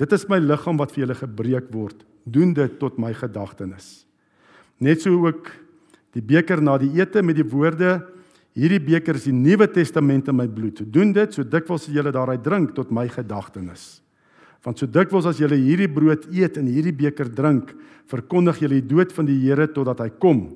Dit 0.00 0.12
is 0.12 0.28
my 0.28 0.38
liggaam 0.40 0.80
wat 0.80 0.92
vir 0.92 1.04
julle 1.04 1.16
gebreek 1.16 1.68
word. 1.72 2.04
Doen 2.24 2.54
dit 2.54 2.78
tot 2.80 2.96
my 2.98 3.12
gedagtenis." 3.12 4.06
Net 4.80 5.00
so 5.02 5.12
ook 5.26 5.52
die 6.12 6.24
beker 6.24 6.62
na 6.62 6.78
die 6.78 6.92
ete 6.96 7.22
met 7.22 7.36
die 7.36 7.44
woorde: 7.44 8.00
"Hierdie 8.56 8.80
beker 8.80 9.14
is 9.14 9.24
die 9.24 9.32
Nuwe 9.32 9.68
Testament 9.68 10.28
in 10.28 10.36
my 10.36 10.48
bloed. 10.48 10.80
Doen 10.92 11.12
dit 11.12 11.34
so 11.34 11.44
dikwels 11.44 11.88
as 11.88 11.92
julle 11.92 12.12
daaruit 12.12 12.42
drink 12.42 12.74
tot 12.74 12.90
my 12.90 13.08
gedagtenis." 13.08 14.05
Want 14.66 14.80
so 14.82 14.90
dikwels 14.90 15.28
as 15.30 15.38
julle 15.38 15.58
hierdie 15.60 15.88
brood 15.88 16.26
eet 16.34 16.58
en 16.58 16.66
hierdie 16.66 16.94
beker 16.94 17.30
drink, 17.30 17.70
verkondig 18.10 18.58
julle 18.64 18.80
die 18.80 18.88
dood 18.90 19.12
van 19.14 19.28
die 19.28 19.38
Here 19.44 19.68
totdat 19.70 20.02
hy 20.02 20.10
kom. 20.18 20.48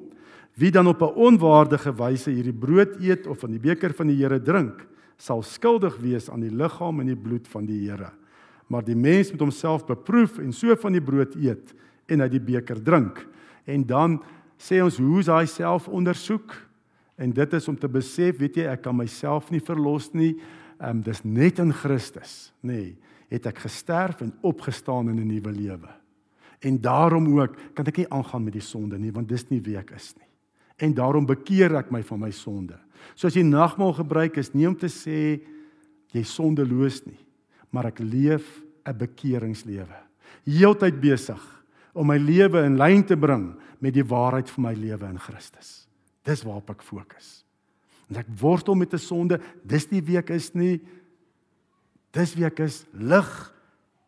Wie 0.59 0.73
dan 0.75 0.90
op 0.90 1.03
'n 1.03 1.14
onwaardige 1.14 1.94
wyse 1.94 2.31
hierdie 2.31 2.53
brood 2.53 2.99
eet 3.01 3.27
of 3.27 3.38
van 3.38 3.51
die 3.51 3.62
beker 3.62 3.94
van 3.94 4.09
die 4.09 4.16
Here 4.16 4.42
drink, 4.42 4.87
sal 5.16 5.42
skuldig 5.42 5.96
wees 6.03 6.29
aan 6.29 6.40
die 6.40 6.51
liggaam 6.51 7.01
en 7.01 7.07
die 7.07 7.16
bloed 7.16 7.46
van 7.49 7.66
die 7.66 7.88
Here. 7.88 8.11
maar 8.70 8.85
die 8.87 8.96
mens 8.96 9.33
moet 9.33 9.40
homself 9.40 9.83
beproef 9.87 10.38
en 10.38 10.53
so 10.55 10.75
van 10.79 10.94
die 10.94 11.03
brood 11.03 11.35
eet 11.35 11.75
en 12.07 12.23
uit 12.23 12.31
die 12.31 12.42
beker 12.53 12.79
drink. 12.83 13.18
En 13.66 13.83
dan 13.87 14.20
sê 14.59 14.79
ons 14.83 14.99
hoe 15.03 15.18
is 15.18 15.27
daai 15.27 15.46
selfondersoek? 15.51 16.55
En 17.18 17.35
dit 17.35 17.53
is 17.59 17.68
om 17.68 17.77
te 17.77 17.88
besef, 17.90 18.38
weet 18.38 18.57
jy, 18.57 18.68
ek 18.70 18.85
kan 18.87 18.96
myself 18.96 19.51
nie 19.51 19.61
verlos 19.61 20.12
nie. 20.14 20.37
Ehm 20.79 21.01
um, 21.01 21.03
dis 21.03 21.25
net 21.27 21.59
in 21.59 21.75
Christus, 21.77 22.53
nê, 22.62 22.73
nee, 22.73 23.10
het 23.31 23.47
ek 23.47 23.62
gesterf 23.64 24.21
en 24.25 24.35
opgestaan 24.43 25.09
in 25.09 25.21
'n 25.21 25.27
nuwe 25.27 25.53
lewe. 25.53 25.88
En 26.61 26.81
daarom 26.81 27.40
ook 27.40 27.57
kan 27.75 27.87
ek 27.87 27.97
nie 27.97 28.11
aangaan 28.11 28.45
met 28.45 28.53
die 28.53 28.64
sonde 28.64 28.99
nie, 28.99 29.12
want 29.12 29.29
dis 29.29 29.49
nie 29.49 29.61
wie 29.61 29.77
ek 29.77 29.90
is 29.97 30.14
nie. 30.16 30.29
En 30.77 30.95
daarom 30.95 31.27
bekeer 31.27 31.75
ek 31.77 31.90
my 31.90 32.03
van 32.03 32.21
my 32.21 32.31
sonde. 32.31 32.79
So 33.14 33.27
as 33.27 33.35
jy 33.35 33.43
nagmaal 33.43 33.93
gebruik 33.93 34.37
is 34.37 34.53
nie 34.55 34.66
om 34.69 34.77
te 34.77 34.88
sê 34.88 35.40
jy 36.12 36.23
sondeloos 36.23 37.07
nie, 37.07 37.19
maar 37.71 37.87
ek 37.87 37.99
leef 37.99 38.62
'n 38.87 38.99
bekeringslewe. 38.99 39.97
Heeltyd 40.45 41.01
besig 41.01 41.40
om 41.95 42.07
my 42.07 42.19
lewe 42.19 42.64
in 42.64 42.77
lyn 42.77 43.05
te 43.05 43.16
bring 43.16 43.55
met 43.81 43.95
die 43.95 44.05
waarheid 44.05 44.51
van 44.51 44.64
my 44.64 44.75
lewe 44.75 45.07
in 45.07 45.19
Christus. 45.19 45.88
Dis 46.25 46.43
waarop 46.43 46.71
ek 46.71 46.83
fokus. 46.83 47.45
En 48.11 48.16
ek 48.16 48.27
wortel 48.40 48.75
met 48.75 48.93
'n 48.93 48.99
sonde, 48.99 49.40
dis 49.64 49.90
nie 49.90 50.03
wie 50.03 50.19
ek 50.19 50.31
is 50.31 50.55
nie. 50.55 50.81
Dis 52.16 52.35
wie 52.35 52.46
ek 52.49 52.64
is, 52.66 52.85
lig. 52.92 53.31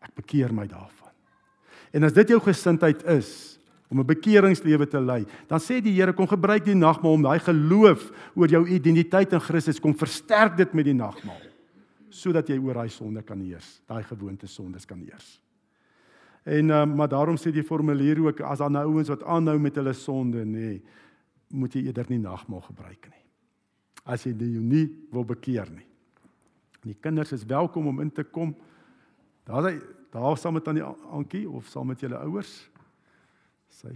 Ek 0.03 0.13
bekeer 0.19 0.51
my 0.53 0.67
daarvan. 0.67 1.11
En 1.93 2.03
as 2.03 2.15
dit 2.15 2.33
jou 2.33 2.39
gesindheid 2.43 3.03
is 3.13 3.59
om 3.89 3.99
'n 3.99 4.05
bekeringslewe 4.05 4.87
te 4.89 4.99
lei, 4.99 5.25
dan 5.47 5.59
sê 5.59 5.81
die 5.81 5.93
Here 5.93 6.13
kom 6.13 6.27
gebruik 6.27 6.65
die 6.65 6.75
nagmaal 6.75 7.13
om 7.13 7.21
daai 7.21 7.39
geloof 7.39 8.11
oor 8.35 8.47
jou 8.47 8.67
identiteit 8.67 9.33
in 9.33 9.39
Christus 9.39 9.79
kom 9.79 9.93
versterk 9.93 10.57
dit 10.57 10.73
met 10.73 10.85
die 10.85 10.93
nagmaal 10.93 11.41
sodat 12.09 12.47
jy 12.49 12.59
oor 12.59 12.73
daai 12.73 12.89
sonde 12.89 13.23
kan 13.23 13.39
heers, 13.41 13.81
daai 13.87 14.03
gewoonte 14.03 14.47
sondes 14.47 14.85
kan 14.85 14.99
heers. 14.99 15.41
En 16.45 16.69
uh, 16.69 16.85
maar 16.85 17.09
daarom 17.09 17.37
sê 17.39 17.51
die 17.51 17.63
formulier 17.63 18.19
ook 18.19 18.41
as 18.41 18.59
daar 18.59 18.71
nou 18.71 18.85
ouens 18.91 19.09
wat 19.09 19.23
aanhou 19.23 19.57
met 19.59 19.75
hulle 19.75 19.93
sonde, 19.93 20.45
nê, 20.45 20.59
nee, 20.59 20.81
moet 21.53 21.73
jy 21.73 21.85
eerder 21.87 22.05
nie 22.09 22.19
nagmaal 22.19 22.61
gebruik 22.61 23.07
nie. 23.09 23.23
As 24.05 24.25
jy 24.25 24.33
jou 24.37 24.61
nie 24.61 24.87
wil 25.11 25.25
bekeer 25.25 25.69
nie. 25.71 25.87
Die 26.83 26.95
kinders 26.99 27.31
is 27.31 27.45
welkom 27.47 27.87
om 27.87 28.01
in 28.03 28.11
te 28.11 28.23
kom. 28.23 28.55
Daar 29.47 29.71
is 29.71 29.81
daar 30.11 30.37
saam 30.37 30.53
met 30.53 30.67
aan 30.67 30.77
die 30.77 30.83
Ankie 30.83 31.49
of 31.49 31.65
saam 31.65 31.87
met 31.87 31.99
julle 31.99 32.19
ouers. 32.21 32.51
Sy 33.73 33.95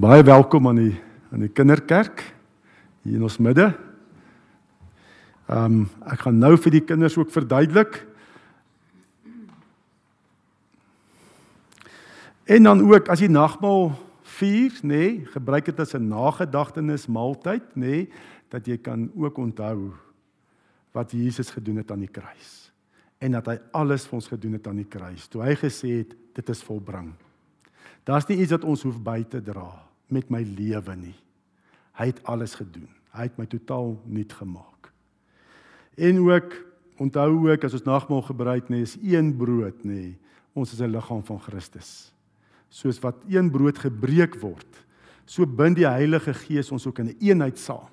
Baie 0.00 0.22
welkom 0.24 0.68
aan 0.68 0.78
die 0.80 0.98
aan 1.30 1.42
die 1.44 1.52
kinderkerk 1.52 2.22
hier 3.04 3.18
in 3.20 3.22
ons 3.22 3.38
midde. 3.38 3.70
Ehm 5.46 5.64
um, 5.64 5.88
ek 6.10 6.26
gaan 6.26 6.38
nou 6.42 6.56
vir 6.58 6.74
die 6.74 6.84
kinders 6.84 7.18
ook 7.20 7.30
verduidelik. 7.30 8.02
En 12.50 12.62
dan 12.66 12.80
ook 12.82 13.08
as 13.08 13.20
jy 13.20 13.28
nagmaal 13.30 13.92
vier, 14.40 14.72
nê, 14.82 14.88
nee, 14.88 15.24
gebruik 15.34 15.68
dit 15.68 15.80
as 15.80 15.94
'n 15.94 16.08
nagedagtenis 16.08 17.06
maaltyd, 17.06 17.64
nê, 17.74 17.86
nee, 17.86 18.08
dat 18.50 18.66
jy 18.66 18.78
kan 18.82 19.10
ook 19.14 19.38
onthou 19.38 19.92
wat 20.92 21.12
Jesus 21.14 21.50
gedoen 21.50 21.76
het 21.76 21.90
aan 21.90 22.02
die 22.02 22.10
kruis. 22.10 22.72
En 23.20 23.36
dat 23.36 23.46
hy 23.46 23.58
alles 23.76 24.06
vir 24.08 24.18
ons 24.18 24.28
gedoen 24.28 24.52
het 24.58 24.66
aan 24.66 24.80
die 24.80 24.88
kruis. 24.88 25.28
Toe 25.28 25.42
hy 25.44 25.54
gesê 25.54 26.00
het 26.02 26.16
dit 26.34 26.48
is 26.48 26.62
volbring. 26.62 27.12
Daar's 28.04 28.26
nie 28.26 28.40
iets 28.40 28.50
wat 28.50 28.64
ons 28.64 28.82
hoef 28.82 28.98
by 28.98 29.22
te 29.22 29.42
dra 29.44 29.86
met 30.08 30.30
my 30.30 30.42
lewe 30.42 30.96
nie. 30.96 31.14
Hy 32.00 32.06
het 32.06 32.22
alles 32.24 32.56
gedoen. 32.58 32.88
Hy 33.12 33.28
het 33.28 33.38
my 33.38 33.46
totaal 33.46 34.00
nuut 34.06 34.32
gemaak. 34.32 34.90
En 35.96 36.18
ook 36.18 36.54
onthou 36.98 37.50
ook 37.50 37.64
as 37.64 37.76
ons 37.76 37.86
nagmaal 37.86 38.22
gebruik 38.22 38.68
nê, 38.68 38.82
is 38.82 38.96
een 39.02 39.36
brood 39.36 39.84
nê. 39.84 40.16
Ons 40.54 40.72
is 40.72 40.80
'n 40.80 40.90
liggaam 40.90 41.22
van 41.22 41.38
Christus 41.40 42.12
soos 42.70 43.00
wat 43.02 43.24
een 43.28 43.50
brood 43.50 43.78
gebreek 43.78 44.38
word, 44.40 44.84
so 45.26 45.46
bind 45.46 45.76
die 45.76 45.86
Heilige 45.86 46.34
Gees 46.34 46.70
ons 46.72 46.86
ook 46.86 46.98
in 46.98 47.06
'n 47.06 47.08
een 47.08 47.30
eenheid 47.30 47.58
saam. 47.58 47.90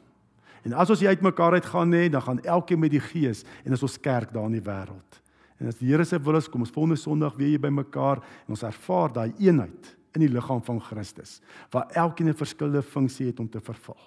En 0.63 0.73
as 0.73 0.89
ons 0.89 1.03
uitmekaar 1.03 1.53
uitgaan 1.53 1.89
nê, 1.89 2.09
dan 2.09 2.21
gaan 2.21 2.43
elkeen 2.43 2.79
met 2.79 2.91
die 2.91 2.99
Gees 2.99 3.43
en 3.63 3.71
is 3.71 3.83
ons 3.83 3.99
kerk 3.99 4.33
daar 4.33 4.45
in 4.45 4.59
die 4.59 4.61
wêreld. 4.61 5.21
En 5.59 5.67
as 5.67 5.77
die 5.79 5.89
Here 5.89 6.05
se 6.05 6.19
wil 6.19 6.35
is, 6.35 6.49
kom 6.49 6.61
ons 6.61 6.73
volgende 6.73 6.95
Sondag 6.99 7.35
weer 7.35 7.47
hier 7.47 7.61
bymekaar 7.61 8.17
en 8.17 8.53
ons 8.53 8.63
ervaar 8.63 9.13
daai 9.13 9.33
eenheid 9.39 9.97
in 10.13 10.21
die 10.21 10.29
liggaam 10.33 10.61
van 10.63 10.81
Christus, 10.81 11.41
waar 11.71 11.89
elkeen 11.93 12.29
'n 12.29 12.33
verskillende 12.33 12.81
funksie 12.81 13.27
het 13.27 13.39
om 13.39 13.49
te 13.49 13.59
vervul. 13.59 13.97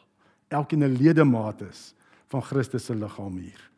Elkeen 0.48 0.84
'n 0.84 0.96
ledemaat 0.96 1.60
is 1.62 1.94
van 2.28 2.42
Christus 2.42 2.84
se 2.84 2.94
liggaam 2.94 3.36
hier. 3.36 3.70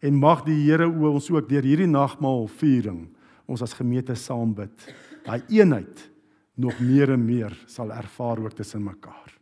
En 0.00 0.14
mag 0.14 0.44
die 0.44 0.70
Here 0.70 0.88
ons 0.88 1.30
ook 1.30 1.48
deur 1.48 1.62
hierdie 1.62 1.86
nagmaal 1.86 2.46
viering 2.46 3.08
ons 3.46 3.62
as 3.62 3.72
gemeente 3.72 4.14
saam 4.14 4.54
bid. 4.54 4.94
Daai 5.24 5.42
eenheid 5.48 6.10
nog 6.58 6.80
meer 6.82 7.14
en 7.14 7.22
meer 7.22 7.54
sal 7.70 7.92
ervaar 7.94 8.40
ook 8.42 8.56
tussen 8.58 8.82
mekaar. 8.82 9.34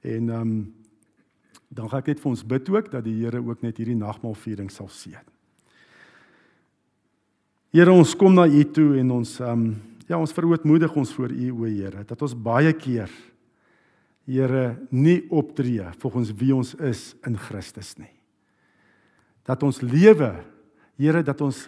En 0.00 0.30
ehm 0.30 0.40
um, 0.40 0.74
dan 1.72 1.88
gaan 1.88 2.02
ek 2.02 2.10
net 2.12 2.18
vir 2.20 2.28
ons 2.28 2.42
bid 2.44 2.66
ook 2.68 2.90
dat 2.92 3.04
die 3.04 3.14
Here 3.22 3.40
ook 3.40 3.62
net 3.64 3.78
hierdie 3.80 3.96
nagmaalviering 3.96 4.68
sal 4.70 4.90
seën. 4.92 5.24
Here, 7.72 7.88
ons 7.88 8.12
kom 8.12 8.34
na 8.36 8.44
U 8.44 8.64
toe 8.68 8.98
en 9.00 9.10
ons 9.10 9.38
ehm 9.40 9.52
um, 9.52 9.82
ja, 10.08 10.18
ons 10.18 10.34
verootmoedig 10.34 10.92
ons 10.98 11.12
voor 11.16 11.32
U 11.32 11.50
o, 11.52 11.64
Here, 11.64 12.04
dat 12.04 12.22
ons 12.22 12.34
baie 12.36 12.72
keer 12.76 13.12
Here 14.28 14.76
nie 14.90 15.22
optree 15.34 15.88
volgens 15.98 16.30
wie 16.38 16.52
ons 16.54 16.74
is 16.78 17.14
in 17.26 17.38
Christus 17.40 17.96
nie. 17.98 18.12
Dat 19.48 19.62
ons 19.66 19.80
lewe, 19.80 20.34
Here, 21.00 21.22
dat 21.26 21.40
ons 21.40 21.64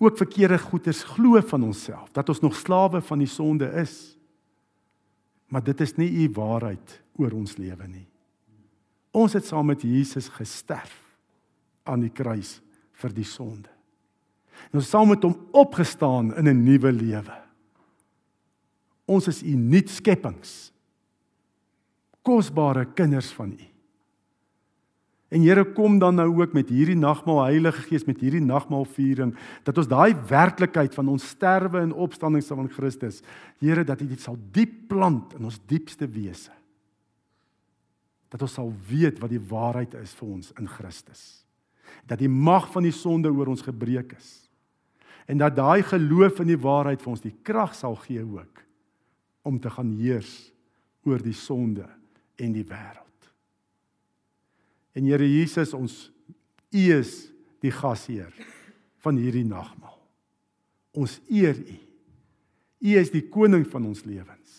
ook 0.00 0.16
verkeerde 0.16 0.58
goeders 0.58 1.02
glo 1.04 1.40
van 1.40 1.62
onsself, 1.62 2.08
dat 2.16 2.28
ons 2.28 2.40
nog 2.40 2.56
slawe 2.56 3.02
van 3.04 3.20
die 3.20 3.28
sonde 3.28 3.68
is. 3.82 4.16
Maar 5.52 5.64
dit 5.64 5.80
is 5.80 5.96
nie 5.96 6.08
u 6.24 6.30
waarheid 6.32 7.02
oor 7.20 7.34
ons 7.36 7.56
lewe 7.60 7.86
nie. 7.86 8.06
Ons 9.12 9.34
het 9.36 9.44
saam 9.44 9.66
met 9.68 9.82
Jesus 9.82 10.30
gesterf 10.32 10.94
aan 11.84 12.00
die 12.00 12.12
kruis 12.14 12.60
vir 13.02 13.12
die 13.12 13.26
sonde. 13.26 13.68
En 14.70 14.80
ons 14.80 14.88
saam 14.88 15.10
met 15.12 15.24
hom 15.26 15.36
opgestaan 15.52 16.32
in 16.36 16.48
'n 16.48 16.64
nuwe 16.64 16.92
lewe. 16.92 17.36
Ons 19.04 19.26
is 19.28 19.42
u 19.42 19.54
nuut 19.56 19.90
skepings. 19.90 20.72
Kosbare 22.22 22.86
kinders 22.94 23.32
van 23.32 23.52
u. 23.52 23.66
En 25.30 25.44
Here 25.44 25.62
kom 25.72 25.98
dan 26.02 26.16
nou 26.18 26.40
ook 26.40 26.52
met 26.52 26.72
hierdie 26.74 26.98
nagmaal 26.98 27.44
Heilige 27.44 27.84
Gees 27.86 28.04
met 28.04 28.18
hierdie 28.18 28.42
nagmaalviering 28.42 29.30
dat 29.62 29.76
ons 29.78 29.88
daai 29.90 30.14
werklikheid 30.26 30.94
van 30.94 31.10
ons 31.12 31.28
sterwe 31.36 31.78
en 31.78 31.92
opstanding 31.94 32.42
van 32.44 32.70
Christus 32.70 33.20
Here 33.62 33.84
dat 33.86 34.02
dit 34.02 34.20
sal 34.20 34.38
diep 34.50 34.88
plant 34.90 35.36
in 35.38 35.46
ons 35.46 35.60
diepste 35.70 36.08
wese. 36.10 36.50
Dat 38.30 38.42
ons 38.42 38.56
sal 38.58 38.72
weet 38.88 39.20
wat 39.22 39.30
die 39.30 39.42
waarheid 39.42 39.94
is 40.00 40.14
vir 40.18 40.32
ons 40.34 40.50
in 40.58 40.66
Christus. 40.70 41.44
Dat 42.10 42.18
die 42.18 42.30
mag 42.30 42.66
van 42.74 42.86
die 42.86 42.94
sonde 42.94 43.30
oor 43.30 43.52
ons 43.54 43.62
gebreek 43.62 44.16
is. 44.18 44.32
En 45.30 45.38
dat 45.38 45.54
daai 45.54 45.82
geloof 45.86 46.42
in 46.42 46.50
die 46.50 46.58
waarheid 46.58 47.02
vir 47.02 47.12
ons 47.12 47.22
die 47.22 47.36
krag 47.46 47.76
sal 47.78 47.94
gee 48.02 48.24
ook 48.26 48.64
om 49.46 49.62
te 49.62 49.70
gaan 49.70 49.94
heers 49.94 50.50
oor 51.06 51.22
die 51.22 51.36
sonde 51.38 51.86
en 52.34 52.50
die 52.52 52.66
wêreld. 52.66 53.09
En 54.92 55.06
Here 55.06 55.26
Jesus, 55.26 55.74
ons 55.76 56.10
U 56.70 56.82
is 56.94 57.30
die 57.62 57.72
gasheer 57.74 58.30
van 59.02 59.18
hierdie 59.18 59.46
nagmaal. 59.46 59.98
Ons 60.98 61.18
eer 61.30 61.58
U. 61.58 61.76
U 62.80 62.94
is 62.98 63.12
die 63.12 63.26
koning 63.30 63.66
van 63.68 63.86
ons 63.90 64.04
lewens. 64.06 64.56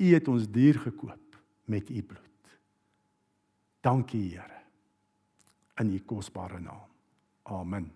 U 0.00 0.06
het 0.12 0.28
ons 0.30 0.46
duur 0.50 0.78
gekoop 0.86 1.38
met 1.70 1.90
U 1.90 2.02
bloed. 2.02 2.54
Dankie 3.84 4.28
Here. 4.30 4.62
In 5.80 5.92
U 5.92 6.00
kosbare 6.06 6.60
naam. 6.62 6.88
Amen. 7.44 7.90